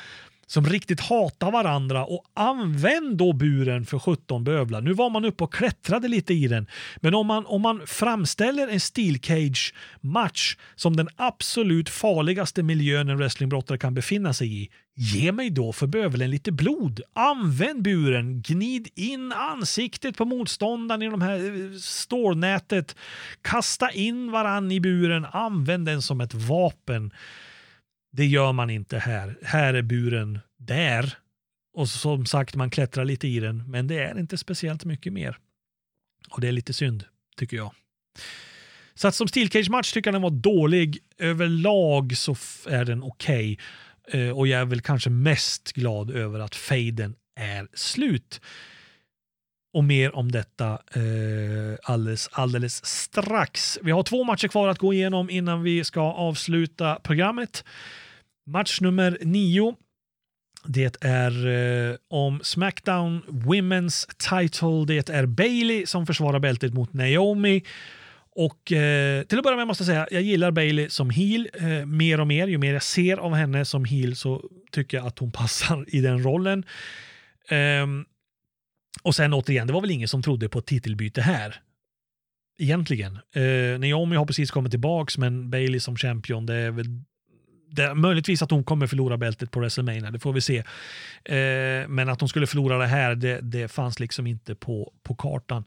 [0.50, 4.82] som riktigt hatar varandra och använd då buren för 17 bövlar.
[4.82, 8.68] Nu var man uppe och klättrade lite i den, men om man, om man framställer
[8.68, 14.70] en steel cage match som den absolut farligaste miljön en wrestlingbrottare kan befinna sig i,
[14.96, 17.02] ge mig då för bövelen lite blod.
[17.14, 22.96] Använd buren, gnid in ansiktet på motståndaren i de här eh, stålnätet,
[23.42, 27.12] kasta in varann i buren, använd den som ett vapen.
[28.12, 29.38] Det gör man inte här.
[29.44, 31.18] Här är buren där.
[31.74, 35.38] Och som sagt, man klättrar lite i den, men det är inte speciellt mycket mer.
[36.30, 37.04] Och det är lite synd,
[37.38, 37.74] tycker jag.
[38.94, 40.98] Så att som Steel Cage match tycker jag den var dålig.
[41.18, 42.36] Överlag så
[42.68, 43.58] är den okej.
[44.08, 44.32] Okay.
[44.32, 48.42] Och jag är väl kanske mest glad över att faden är slut.
[49.74, 53.80] Och mer om detta eh, alldeles, alldeles strax.
[53.82, 57.64] Vi har två matcher kvar att gå igenom innan vi ska avsluta programmet.
[58.46, 59.76] Match nummer nio.
[60.66, 64.96] Det är eh, om Smackdown Women's Title.
[64.96, 67.64] Det är Bailey som försvarar bältet mot Naomi.
[68.36, 71.86] Och eh, till att börja med måste jag säga, jag gillar Bailey som heel eh,
[71.86, 72.48] mer och mer.
[72.48, 76.02] Ju mer jag ser av henne som heel så tycker jag att hon passar i
[76.02, 76.64] den rollen.
[77.52, 78.06] Um,
[79.04, 81.62] och sen återigen, det var väl ingen som trodde på ett titelbyte här.
[82.62, 83.20] Egentligen.
[83.36, 86.86] Eh, Naomi har precis kommit tillbaks men Bailey som champion, det är väl
[87.72, 90.58] det är möjligtvis att hon kommer förlora bältet på WrestleMania, det får vi se.
[90.58, 95.16] Eh, men att hon skulle förlora det här, det, det fanns liksom inte på, på
[95.16, 95.64] kartan.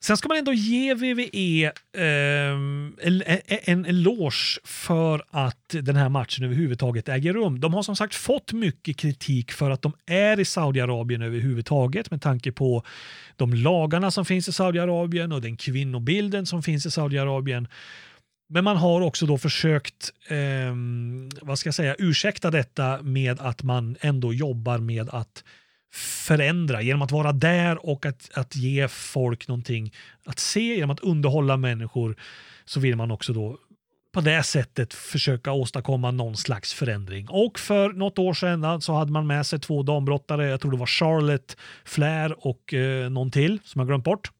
[0.00, 1.64] Sen ska man ändå ge WWE
[1.96, 2.52] eh,
[3.06, 7.60] en, en eloge för att den här matchen överhuvudtaget äger rum.
[7.60, 12.22] De har som sagt fått mycket kritik för att de är i Saudiarabien överhuvudtaget med
[12.22, 12.84] tanke på
[13.36, 17.68] de lagarna som finns i Saudiarabien och den kvinnobilden som finns i Saudiarabien.
[18.48, 20.74] Men man har också då försökt, eh,
[21.42, 25.44] vad ska jag säga, ursäkta detta med att man ändå jobbar med att
[25.92, 31.00] förändra genom att vara där och att, att ge folk någonting att se, genom att
[31.00, 32.16] underhålla människor
[32.64, 33.58] så vill man också då
[34.12, 37.28] på det sättet försöka åstadkomma någon slags förändring.
[37.30, 40.76] Och för något år sedan så hade man med sig två dambrottare, jag tror det
[40.76, 44.30] var Charlotte Flair och eh, någon till som jag glömt bort.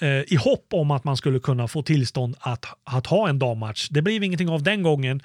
[0.00, 3.88] eh, i hopp om att man skulle kunna få tillstånd att, att ha en dammatch.
[3.88, 5.22] Det blev ingenting av den gången.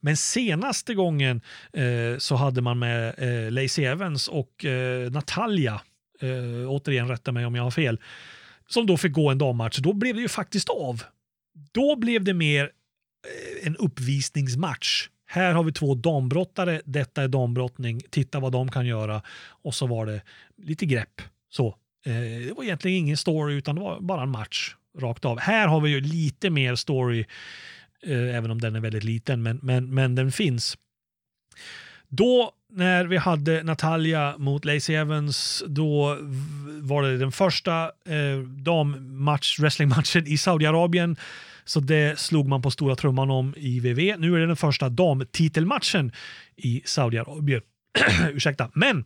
[0.00, 1.40] Men senaste gången
[1.72, 5.80] eh, så hade man med eh, Lacey Evans och eh, Natalia,
[6.20, 8.00] eh, återigen rätta mig om jag har fel,
[8.68, 9.78] som då fick gå en dammatch.
[9.78, 11.02] Då blev det ju faktiskt av.
[11.72, 15.08] Då blev det mer eh, en uppvisningsmatch.
[15.26, 19.22] Här har vi två dambrottare, detta är dambrottning, titta vad de kan göra.
[19.62, 20.22] Och så var det
[20.62, 21.22] lite grepp.
[21.50, 21.68] Så.
[22.06, 22.12] Eh,
[22.46, 25.38] det var egentligen ingen story utan det var bara en match rakt av.
[25.38, 27.24] Här har vi ju lite mer story,
[28.06, 30.78] Eh, även om den är väldigt liten, men, men, men den finns.
[32.08, 36.18] Då när vi hade Natalia mot Lacey Evans, då
[36.80, 41.16] var det den första eh, dammatch, wrestlingmatchen i Saudiarabien.
[41.64, 44.16] Så det slog man på stora trumman om i VV.
[44.18, 46.12] Nu är det den första damtitelmatchen
[46.56, 47.62] i Saudiarabien.
[48.32, 48.70] Ursäkta.
[48.74, 49.04] Men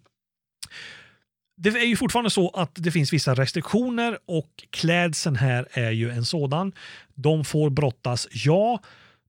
[1.57, 6.11] det är ju fortfarande så att det finns vissa restriktioner och klädseln här är ju
[6.11, 6.73] en sådan.
[7.15, 8.81] De får brottas, ja,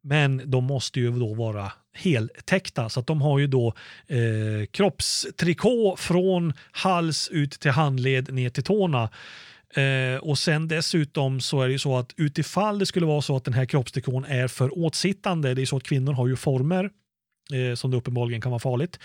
[0.02, 2.90] men de måste ju då vara heltäckta.
[2.90, 3.74] Så att de har ju då
[4.08, 9.10] eh, kroppstrikå från hals ut till handled ner till tårna.
[9.76, 13.36] Eh, och sen dessutom så är det ju så att utifall det skulle vara så
[13.36, 16.90] att den här kroppstrikån är för åtsittande, det är så att kvinnor har ju former
[17.54, 19.00] eh, som det uppenbarligen kan vara farligt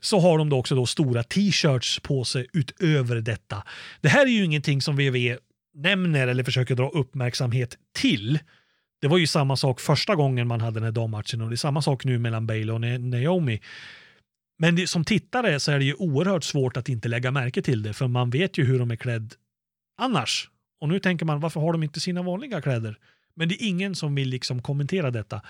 [0.00, 3.62] så har de då också då stora t-shirts på sig utöver detta.
[4.00, 5.36] Det här är ju ingenting som VV
[5.74, 8.38] nämner eller försöker dra uppmärksamhet till.
[9.00, 11.56] Det var ju samma sak första gången man hade den här dammatchen och det är
[11.56, 13.60] samma sak nu mellan Bailey och Naomi.
[14.58, 17.82] Men det, som tittare så är det ju oerhört svårt att inte lägga märke till
[17.82, 19.34] det för man vet ju hur de är klädd
[19.98, 20.50] annars.
[20.80, 22.98] Och nu tänker man varför har de inte sina vanliga kläder?
[23.34, 25.42] Men det är ingen som vill liksom kommentera detta.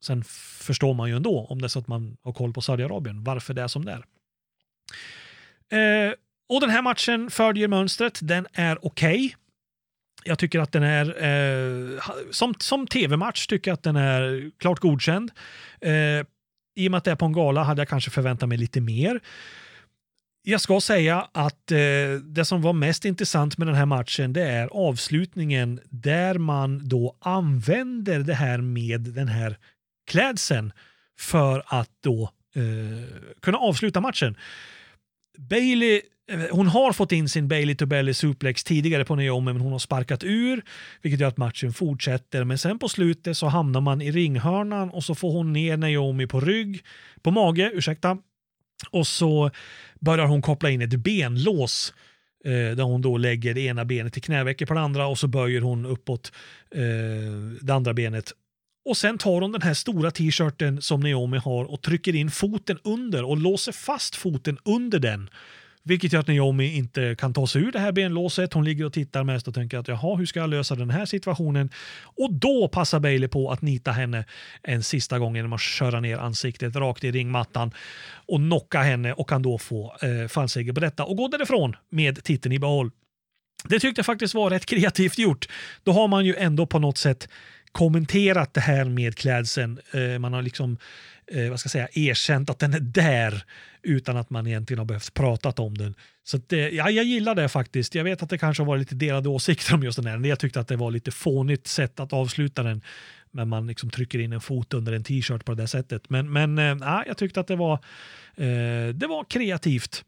[0.00, 3.24] Sen förstår man ju ändå, om det är så att man har koll på Saudiarabien,
[3.24, 4.04] varför det är som det är.
[6.08, 6.14] Eh,
[6.48, 9.36] och den här matchen följer mönstret, den är okej.
[10.24, 14.80] Jag tycker att den är, eh, som, som tv-match tycker jag att den är klart
[14.80, 15.30] godkänd.
[15.80, 15.92] Eh,
[16.76, 18.80] I och med att det är på en gala hade jag kanske förväntat mig lite
[18.80, 19.20] mer.
[20.42, 21.78] Jag ska säga att eh,
[22.22, 27.16] det som var mest intressant med den här matchen det är avslutningen där man då
[27.20, 29.58] använder det här med den här
[30.08, 30.72] klädseln
[31.18, 34.36] för att då eh, kunna avsluta matchen.
[35.38, 36.00] Bailey
[36.30, 39.72] eh, hon har fått in sin Bailey to belly suplex tidigare på Naomi men hon
[39.72, 40.62] har sparkat ur
[41.02, 42.44] vilket gör att matchen fortsätter.
[42.44, 46.26] Men sen på slutet så hamnar man i ringhörnan och så får hon ner Naomi
[46.26, 46.84] på rygg,
[47.22, 48.18] på mage, ursäkta.
[48.90, 49.50] Och så
[50.00, 51.94] börjar hon koppla in ett benlås
[52.44, 55.26] eh, där hon då lägger det ena benet i knävecket på det andra och så
[55.26, 56.32] böjer hon uppåt
[56.74, 56.80] eh,
[57.60, 58.32] det andra benet.
[58.84, 62.78] Och sen tar hon den här stora t-shirten som Naomi har och trycker in foten
[62.84, 65.30] under och låser fast foten under den.
[65.88, 68.52] Vilket gör att Naomi inte kan ta sig ur det här benlåset.
[68.52, 71.04] Hon ligger och tittar mest och tänker att jaha, hur ska jag lösa den här
[71.06, 71.70] situationen?
[72.02, 74.24] Och då passar Bailey på att nita henne
[74.62, 77.72] en sista gång genom att köra ner ansiktet rakt i ringmattan
[78.26, 82.24] och knocka henne och kan då få eh, fallseger på detta och gå därifrån med
[82.24, 82.90] titeln i behåll.
[83.64, 85.48] Det tyckte jag faktiskt var rätt kreativt gjort.
[85.84, 87.28] Då har man ju ändå på något sätt
[87.72, 89.80] kommenterat det här med klädseln.
[89.92, 90.78] Eh, man har liksom
[91.26, 93.42] eh, vad ska jag säga, erkänt att den är där
[93.82, 95.94] utan att man egentligen har behövt pratat om den.
[96.24, 97.94] Så att, eh, ja, jag gillar det faktiskt.
[97.94, 100.26] Jag vet att det kanske har varit lite delade åsikter om just den här.
[100.28, 102.82] Jag tyckte att det var lite fånigt sätt att avsluta den.
[103.30, 106.10] Men man liksom trycker in en fot under en t-shirt på det där sättet.
[106.10, 107.72] Men, men eh, ja, jag tyckte att det var,
[108.36, 110.04] eh, det var kreativt.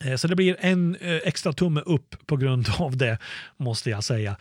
[0.00, 3.18] Eh, Så det blir en eh, extra tumme upp på grund av det,
[3.56, 4.36] måste jag säga.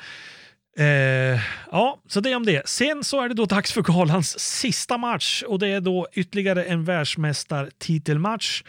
[0.78, 1.40] Eh,
[1.72, 2.70] ja, så det om det.
[2.70, 6.64] Sen så är det då dags för galans sista match och det är då ytterligare
[6.64, 8.64] en världsmästartitelmatch.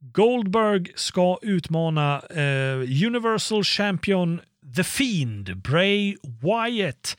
[0.00, 4.40] Goldberg ska utmana eh, Universal Champion
[4.76, 7.16] The Fiend, Bray Wyatt.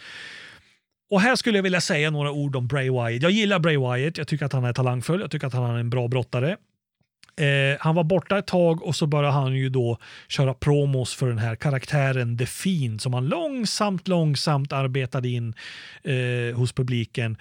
[1.09, 3.21] Och här skulle jag vilja säga några ord om Bray Wyatt.
[3.21, 5.79] Jag gillar Bray Wyatt, jag tycker att han är talangfull, jag tycker att han är
[5.79, 6.57] en bra brottare.
[7.35, 11.27] Eh, han var borta ett tag och så började han ju då köra promos för
[11.27, 15.53] den här karaktären The Fiend som han långsamt, långsamt arbetade in
[16.03, 17.37] eh, hos publiken.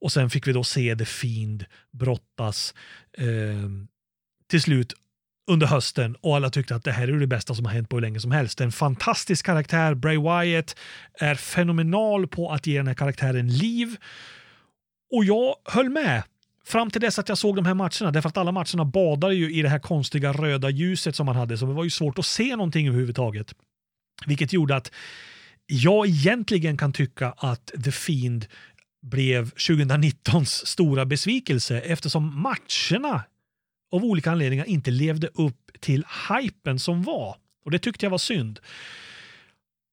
[0.00, 2.74] Och sen fick vi då se The Fiend brottas
[3.18, 3.26] eh,
[4.50, 4.94] till slut
[5.50, 7.96] under hösten och alla tyckte att det här är det bästa som har hänt på
[7.96, 8.60] hur länge som helst.
[8.60, 9.94] En fantastisk karaktär.
[9.94, 10.76] Bray Wyatt
[11.14, 13.96] är fenomenal på att ge den här karaktären liv.
[15.12, 16.22] Och jag höll med
[16.68, 19.52] fram till dess att jag såg de här matcherna, därför att alla matcherna badade ju
[19.52, 22.26] i det här konstiga röda ljuset som man hade, så det var ju svårt att
[22.26, 23.54] se någonting överhuvudtaget.
[24.26, 24.92] Vilket gjorde att
[25.66, 28.46] jag egentligen kan tycka att The Fiend
[29.02, 33.24] blev 2019s stora besvikelse eftersom matcherna
[33.92, 37.36] av olika anledningar inte levde upp till hypen som var.
[37.64, 38.60] Och det tyckte jag var synd.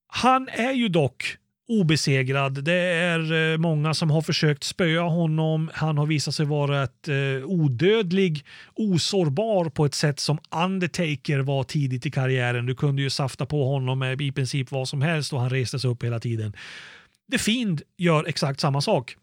[0.06, 1.36] Han är ju dock
[1.68, 2.64] obesegrad.
[2.64, 5.70] Det är eh, många som har försökt spöa honom.
[5.74, 8.44] Han har visat sig vara ett eh, odödlig,
[8.74, 12.66] osårbar på ett sätt som Undertaker var tidigt i karriären.
[12.66, 15.78] Du kunde ju safta på honom med i princip vad som helst och han reste
[15.78, 16.52] sig upp hela tiden.
[17.32, 19.16] The Fiend gör exakt samma sak.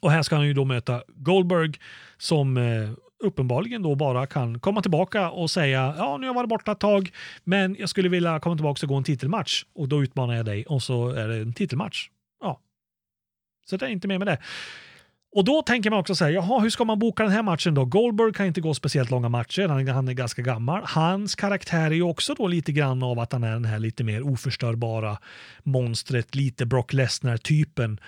[0.00, 1.72] Och här ska han ju då möta Goldberg
[2.18, 2.90] som eh,
[3.24, 6.80] uppenbarligen då bara kan komma tillbaka och säga ja, nu har jag varit borta ett
[6.80, 7.10] tag,
[7.44, 10.66] men jag skulle vilja komma tillbaka och gå en titelmatch och då utmanar jag dig
[10.66, 12.08] och så är det en titelmatch.
[12.40, 12.60] Ja.
[13.66, 14.38] Så det är inte mer med det.
[15.32, 17.84] Och då tänker man också säga, jaha, hur ska man boka den här matchen då?
[17.84, 20.82] Goldberg kan inte gå speciellt långa matcher, han, han är ganska gammal.
[20.84, 24.04] Hans karaktär är ju också då lite grann av att han är den här lite
[24.04, 25.18] mer oförstörbara
[25.62, 28.00] monstret, lite Brock Lesnar-typen.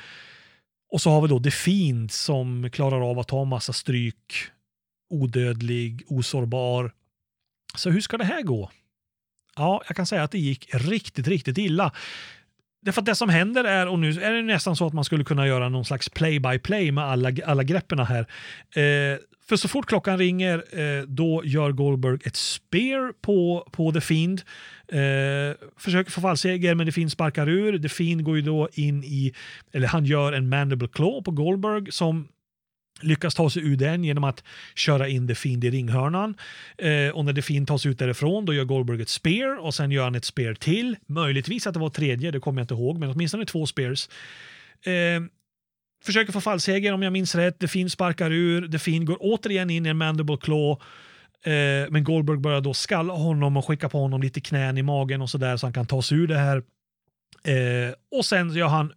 [0.92, 4.34] Och så har vi då The Fiend som klarar av att ta massa stryk,
[5.10, 6.92] odödlig, osårbar.
[7.74, 8.70] Så hur ska det här gå?
[9.56, 11.92] Ja, jag kan säga att det gick riktigt, riktigt illa.
[12.82, 15.24] Därför att det som händer är, och nu är det nästan så att man skulle
[15.24, 18.26] kunna göra någon slags play-by-play med alla, alla greppen här.
[18.74, 24.00] Eh, för så fort klockan ringer, eh, då gör Goldberg ett spear på, på The
[24.00, 24.42] Fiend.
[24.88, 27.78] Eh, försöker få fallseger, men The Fiend sparkar ur.
[27.78, 29.34] The Fiend går ju då in i,
[29.72, 32.28] eller han gör en mandible claw på Goldberg som
[33.00, 34.44] lyckas ta sig ur den genom att
[34.74, 36.34] köra in The Fiend i ringhörnan.
[36.78, 39.74] Eh, och när The Fiend tar sig ut därifrån då gör Goldberg ett spear och
[39.74, 40.96] sen gör han ett spear till.
[41.06, 44.08] Möjligtvis att det var tredje, det kommer jag inte ihåg, men åtminstone två spears.
[44.84, 45.22] Eh,
[46.04, 47.58] försöker få fallseger om jag minns rätt.
[47.58, 48.68] The Fiend sparkar ur.
[48.68, 50.82] The Fiend går återigen in i en mandible claw.
[51.44, 55.22] Eh, men Goldberg börjar då skalla honom och skicka på honom lite knän i magen
[55.22, 56.56] och sådär så han kan ta sig ur det här.
[57.44, 58.92] Eh, och sen gör han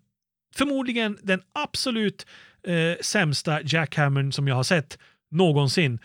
[0.55, 2.27] förmodligen den absolut
[2.67, 4.97] eh, sämsta jackhammern som jag har sett
[5.31, 5.99] någonsin.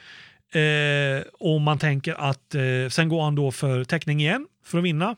[0.52, 4.84] Eh, och man tänker att eh, sen går han då för täckning igen för att
[4.84, 5.16] vinna.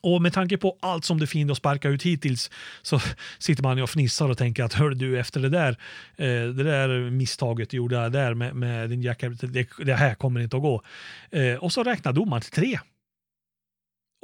[0.00, 2.50] Och med tanke på allt som det fint att sparka ut hittills
[2.82, 3.00] så
[3.38, 5.70] sitter man ju och fnissar och tänker att hör du efter det där,
[6.16, 10.40] eh, det där misstaget du gjorde där med, med din jackhammer, det, det, här kommer
[10.40, 10.82] inte att gå.
[11.30, 12.78] Eh, och så räknar domaren till tre.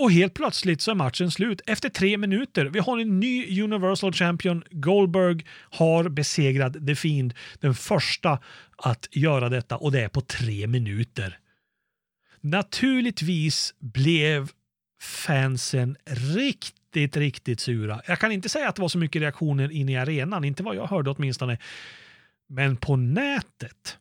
[0.01, 2.65] Och helt plötsligt så är matchen slut efter tre minuter.
[2.67, 4.65] Vi har en ny Universal Champion.
[4.71, 7.35] Goldberg har besegrat The Fiend.
[7.61, 8.39] Den första
[8.77, 11.39] att göra detta och det är på tre minuter.
[12.41, 14.51] Naturligtvis blev
[15.03, 15.97] fansen
[16.37, 18.01] riktigt, riktigt sura.
[18.07, 20.77] Jag kan inte säga att det var så mycket reaktioner in i arenan, inte vad
[20.77, 21.59] jag hörde åtminstone.
[22.49, 23.99] Men på nätet.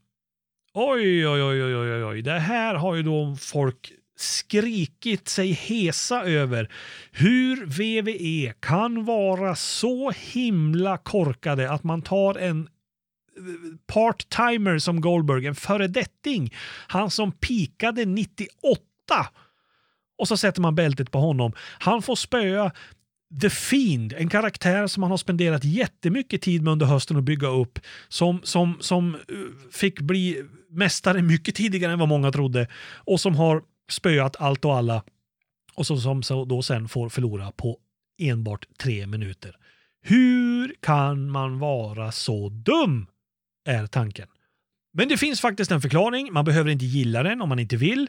[0.73, 2.21] Oj, oj, oj, oj, oj, oj.
[2.21, 6.71] Det här har ju då folk skrikit sig hesa över
[7.11, 13.43] hur VVE kan vara så himla korkade att man tar en eh,
[13.87, 16.53] part-timer som Goldberg, en föredetting,
[16.87, 18.79] han som pikade 98
[20.17, 21.53] och så sätter man bältet på honom.
[21.79, 22.71] Han får spöa
[23.41, 27.47] The Fiend, en karaktär som han har spenderat jättemycket tid med under hösten att bygga
[27.47, 29.19] upp, som, som, som eh,
[29.71, 34.75] fick bli mästare mycket tidigare än vad många trodde och som har spöat allt och
[34.75, 35.03] alla
[35.75, 37.77] och som, som så då sen får förlora på
[38.21, 39.55] enbart tre minuter.
[40.01, 43.07] Hur kan man vara så dum?
[43.65, 44.27] Är tanken.
[44.93, 46.33] Men det finns faktiskt en förklaring.
[46.33, 48.07] Man behöver inte gilla den om man inte vill.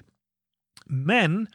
[0.84, 1.46] Men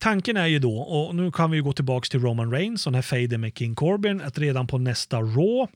[0.00, 2.94] tanken är ju då, och nu kan vi gå tillbaka till Roman Reigns och den
[2.94, 5.72] här fejden med King Corbin, att redan på nästa Raw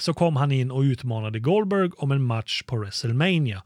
[0.00, 3.62] så kom han in och utmanade Goldberg om en match på WrestleMania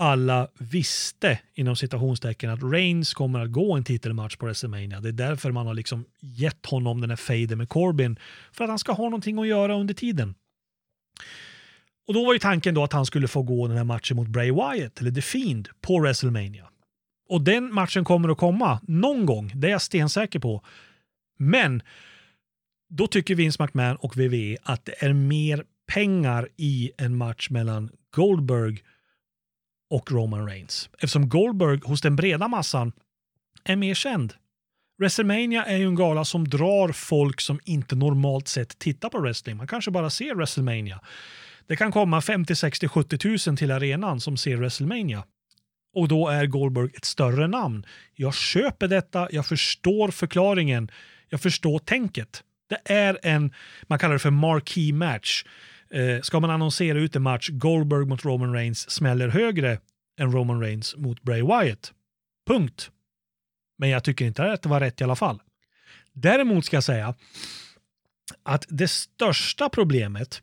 [0.00, 5.00] alla visste inom citationstecken att Reigns kommer att gå en titelmatch på WrestleMania.
[5.00, 8.18] Det är därför man har liksom gett honom den här fejden med Corbin
[8.52, 10.34] för att han ska ha någonting att göra under tiden.
[12.08, 14.28] Och då var ju tanken då att han skulle få gå den här matchen mot
[14.28, 16.68] Bray Wyatt, eller The Fiend, på WrestleMania.
[17.28, 20.64] Och den matchen kommer att komma någon gång, det är jag stensäker på.
[21.38, 21.82] Men
[22.90, 27.90] då tycker Vince McMahon och WWE att det är mer pengar i en match mellan
[28.14, 28.82] Goldberg
[29.90, 30.90] och Roman Reigns.
[30.92, 32.92] Eftersom Goldberg hos den breda massan
[33.64, 34.34] är mer känd.
[34.98, 39.56] WrestleMania är ju en gala som drar folk som inte normalt sett tittar på wrestling.
[39.56, 41.00] Man kanske bara ser WrestleMania.
[41.66, 45.24] Det kan komma 50, 60, 70 tusen till arenan som ser WrestleMania.
[45.94, 47.86] Och då är Goldberg ett större namn.
[48.14, 50.90] Jag köper detta, jag förstår förklaringen,
[51.28, 52.42] jag förstår tänket.
[52.68, 53.52] Det är en,
[53.86, 55.44] man kallar det för marquee match.
[55.94, 59.78] Eh, ska man annonsera ut en match, Goldberg mot Roman Reigns smäller högre
[60.18, 61.92] än Roman Reigns mot Bray Wyatt.
[62.46, 62.90] Punkt.
[63.78, 65.42] Men jag tycker inte att det var rätt i alla fall.
[66.12, 67.14] Däremot ska jag säga
[68.42, 70.42] att det största problemet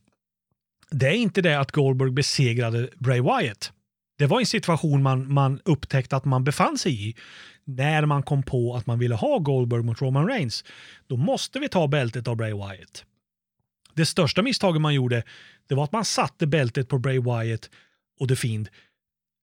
[0.91, 3.72] det är inte det att Goldberg besegrade Bray Wyatt.
[4.18, 7.16] Det var en situation man, man upptäckte att man befann sig i
[7.64, 10.64] när man kom på att man ville ha Goldberg mot Roman Reigns.
[11.08, 13.06] Då måste vi ta bältet av Bray Wyatt.
[13.98, 15.24] Det största misstaget man gjorde
[15.68, 17.70] det var att man satte bältet på Bray Wyatt
[18.20, 18.70] och The Fiend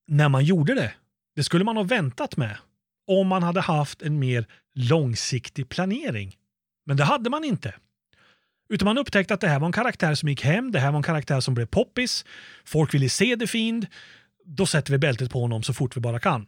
[0.08, 0.94] när man gjorde det.
[1.36, 2.58] Det skulle man ha väntat med
[3.06, 6.36] om man hade haft en mer långsiktig planering.
[6.86, 7.74] Men det hade man inte.
[8.68, 10.96] Utan man upptäckte att det här var en karaktär som gick hem, det här var
[10.96, 12.24] en karaktär som blev poppis,
[12.64, 13.86] folk ville se The Fiend,
[14.44, 16.46] då sätter vi bältet på honom så fort vi bara kan.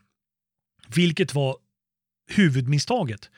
[0.88, 1.56] Vilket var
[2.30, 3.30] huvudmisstaget.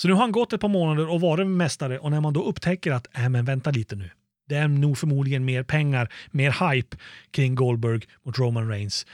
[0.00, 2.44] Så nu har han gått ett par månader och varit mästare och när man då
[2.44, 4.10] upptäcker att, äh, men vänta lite nu.
[4.48, 6.96] Det är nog förmodligen mer pengar, mer hype
[7.30, 9.06] kring Goldberg mot Roman Reigns.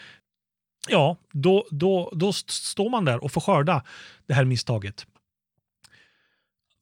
[0.89, 3.83] Ja, då, då, då står man där och får skörda
[4.27, 5.07] det här misstaget.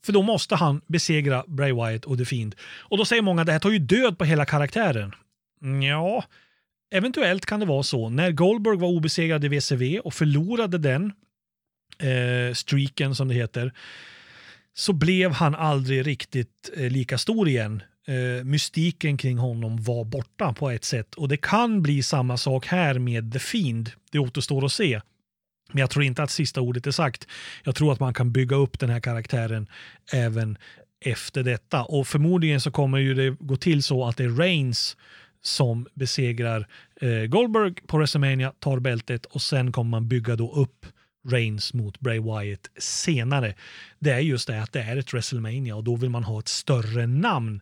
[0.05, 2.55] För då måste han besegra Bray Wyatt och The Fiend.
[2.63, 5.15] Och då säger många att det här tar ju död på hela karaktären.
[5.83, 6.25] Ja,
[6.91, 8.09] eventuellt kan det vara så.
[8.09, 11.13] När Goldberg var obesegrad i WCW och förlorade den
[11.99, 13.73] eh, streaken som det heter,
[14.75, 17.83] så blev han aldrig riktigt eh, lika stor igen.
[18.07, 22.67] Eh, mystiken kring honom var borta på ett sätt och det kan bli samma sak
[22.67, 23.91] här med The Fiend.
[24.13, 25.01] Det återstår att se.
[25.73, 27.29] Men jag tror inte att sista ordet är sagt.
[27.65, 29.67] Jag tror att man kan bygga upp den här karaktären
[30.13, 30.59] även
[31.05, 31.85] efter detta.
[31.85, 34.97] Och förmodligen så kommer ju det gå till så att det är Reigns
[35.43, 36.69] som besegrar
[37.01, 40.87] eh, Goldberg på WrestleMania, tar bältet och sen kommer man bygga då upp
[41.25, 43.55] Reigns mot Bray Wyatt senare.
[43.99, 46.49] Det är just det att det är ett WrestleMania och då vill man ha ett
[46.49, 47.61] större namn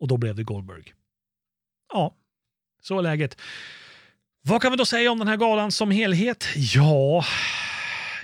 [0.00, 0.92] och då blev det Goldberg.
[1.92, 2.14] Ja,
[2.82, 3.40] så är läget.
[4.42, 6.44] Vad kan vi då säga om den här galan som helhet?
[6.56, 7.24] Ja,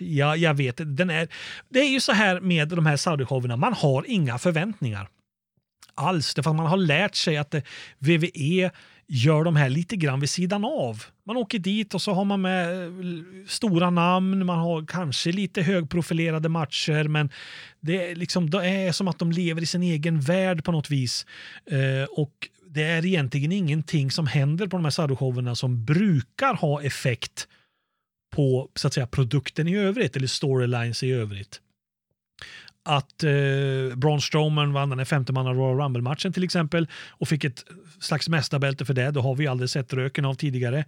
[0.00, 1.28] ja jag vet den är,
[1.68, 5.08] Det är ju så här med de här Saudi-showerna, man har inga förväntningar
[5.96, 6.34] alls.
[6.34, 7.54] Därför att man har lärt sig att
[7.98, 8.70] WWE
[9.06, 11.04] gör de här lite grann vid sidan av.
[11.26, 12.92] Man åker dit och så har man med eh,
[13.46, 17.30] stora namn, man har kanske lite högprofilerade matcher men
[17.80, 20.90] det är, liksom, det är som att de lever i sin egen värld på något
[20.90, 21.26] vis.
[21.70, 26.82] Eh, och det är egentligen ingenting som händer på de här sadoshowerna som brukar ha
[26.82, 27.48] effekt
[28.30, 31.60] på så att säga, produkten i övrigt eller storylines i övrigt
[32.86, 37.64] att eh, Braun Strowman vann den här femtemanna Royal Rumble-matchen till exempel och fick ett
[38.00, 39.10] slags mästarbälte för det.
[39.10, 40.78] Det har vi aldrig sett röken av tidigare.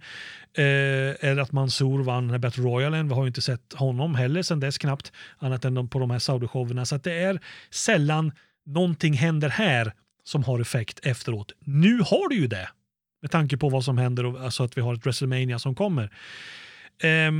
[0.53, 3.07] Eh, eller att Mansour vann den här Battle Royalen.
[3.07, 6.19] Vi har ju inte sett honom heller sedan dess knappt, annat än på de här
[6.19, 6.85] Saudi-showerna.
[6.85, 7.39] Så att det är
[7.69, 8.31] sällan
[8.65, 9.93] någonting händer här
[10.23, 11.51] som har effekt efteråt.
[11.59, 12.69] Nu har det ju det,
[13.21, 16.03] med tanke på vad som händer och alltså att vi har ett WrestleMania som kommer.
[17.03, 17.31] Eh,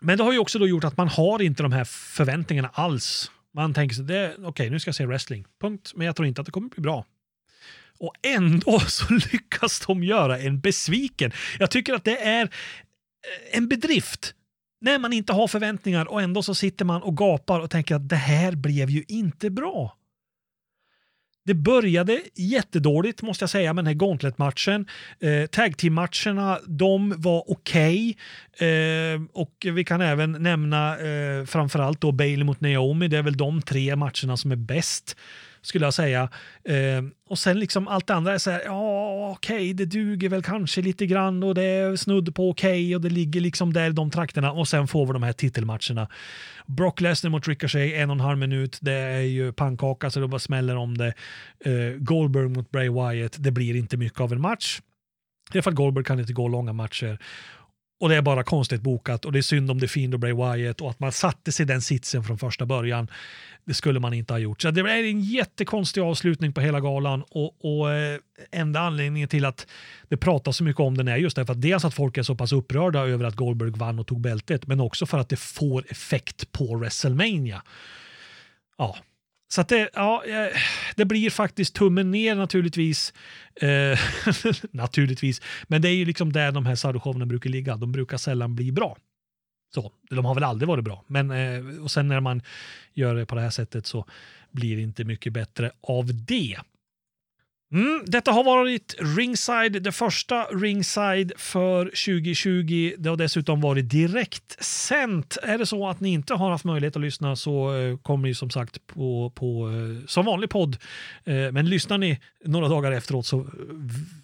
[0.00, 3.30] men det har ju också då gjort att man har inte de här förväntningarna alls
[3.54, 5.92] man tänker sig, okej okay, nu ska jag se wrestling, punkt.
[5.94, 7.04] Men jag tror inte att det kommer bli bra.
[7.98, 11.32] Och ändå så lyckas de göra en besviken.
[11.58, 14.34] Jag tycker att det är eh, en bedrift
[14.80, 18.08] när man inte har förväntningar och ändå så sitter man och gapar och tänker att
[18.08, 19.96] det här blev ju inte bra.
[21.46, 24.86] Det började jättedåligt måste jag säga med den här Gauntlet-matchen.
[25.20, 28.16] Eh, Tag team-matcherna, de var okej.
[28.54, 28.68] Okay.
[28.68, 33.08] Eh, och vi kan även nämna eh, framförallt då Bailey mot Naomi.
[33.08, 35.16] Det är väl de tre matcherna som är bäst
[35.66, 36.28] skulle jag säga.
[36.64, 40.28] Eh, och sen liksom allt det andra är så här, ja okej, okay, det duger
[40.28, 43.72] väl kanske lite grann och det är snudd på okej okay, och det ligger liksom
[43.72, 46.08] där i de trakterna och sen får vi de här titelmatcherna.
[46.66, 50.28] Brock Lesnar mot Ricochet, en och en halv minut, det är ju pannkaka så det
[50.28, 51.14] bara smäller om det.
[51.64, 54.80] Eh, Goldberg mot Bray Wyatt, det blir inte mycket av en match.
[55.52, 57.18] Det är för att Goldberg kan inte gå långa matcher.
[58.04, 60.32] Och det är bara konstigt bokat och det är synd om det Fiend och Bray
[60.32, 63.08] Wyatt och att man satte sig den sitsen från första början.
[63.64, 64.62] Det skulle man inte ha gjort.
[64.62, 68.18] Så det är en jättekonstig avslutning på hela galan och, och eh,
[68.52, 69.66] enda anledningen till att
[70.08, 72.34] det pratas så mycket om den är just därför att dels att folk är så
[72.34, 75.84] pass upprörda över att Goldberg vann och tog bältet men också för att det får
[75.88, 77.62] effekt på WrestleMania.
[78.78, 78.96] Ja,
[79.54, 80.56] så att det, ja, eh,
[80.96, 83.12] det blir faktiskt tummen ner naturligtvis.
[83.54, 83.98] Eh,
[84.70, 85.42] naturligtvis.
[85.68, 87.76] Men det är ju liksom där de här saudoshowerna brukar ligga.
[87.76, 88.96] De brukar sällan bli bra.
[89.74, 91.04] Så, de har väl aldrig varit bra.
[91.06, 92.42] Men, eh, och sen när man
[92.94, 94.06] gör det på det här sättet så
[94.50, 96.56] blir det inte mycket bättre av det.
[97.74, 102.94] Mm, detta har varit Ringside, det första Ringside för 2020.
[102.98, 105.38] Det har dessutom varit direkt sänt.
[105.42, 108.34] Är det så att ni inte har haft möjlighet att lyssna så eh, kommer ni
[108.34, 110.76] som sagt på, på eh, som vanlig podd.
[111.24, 113.46] Eh, men lyssnar ni några dagar efteråt så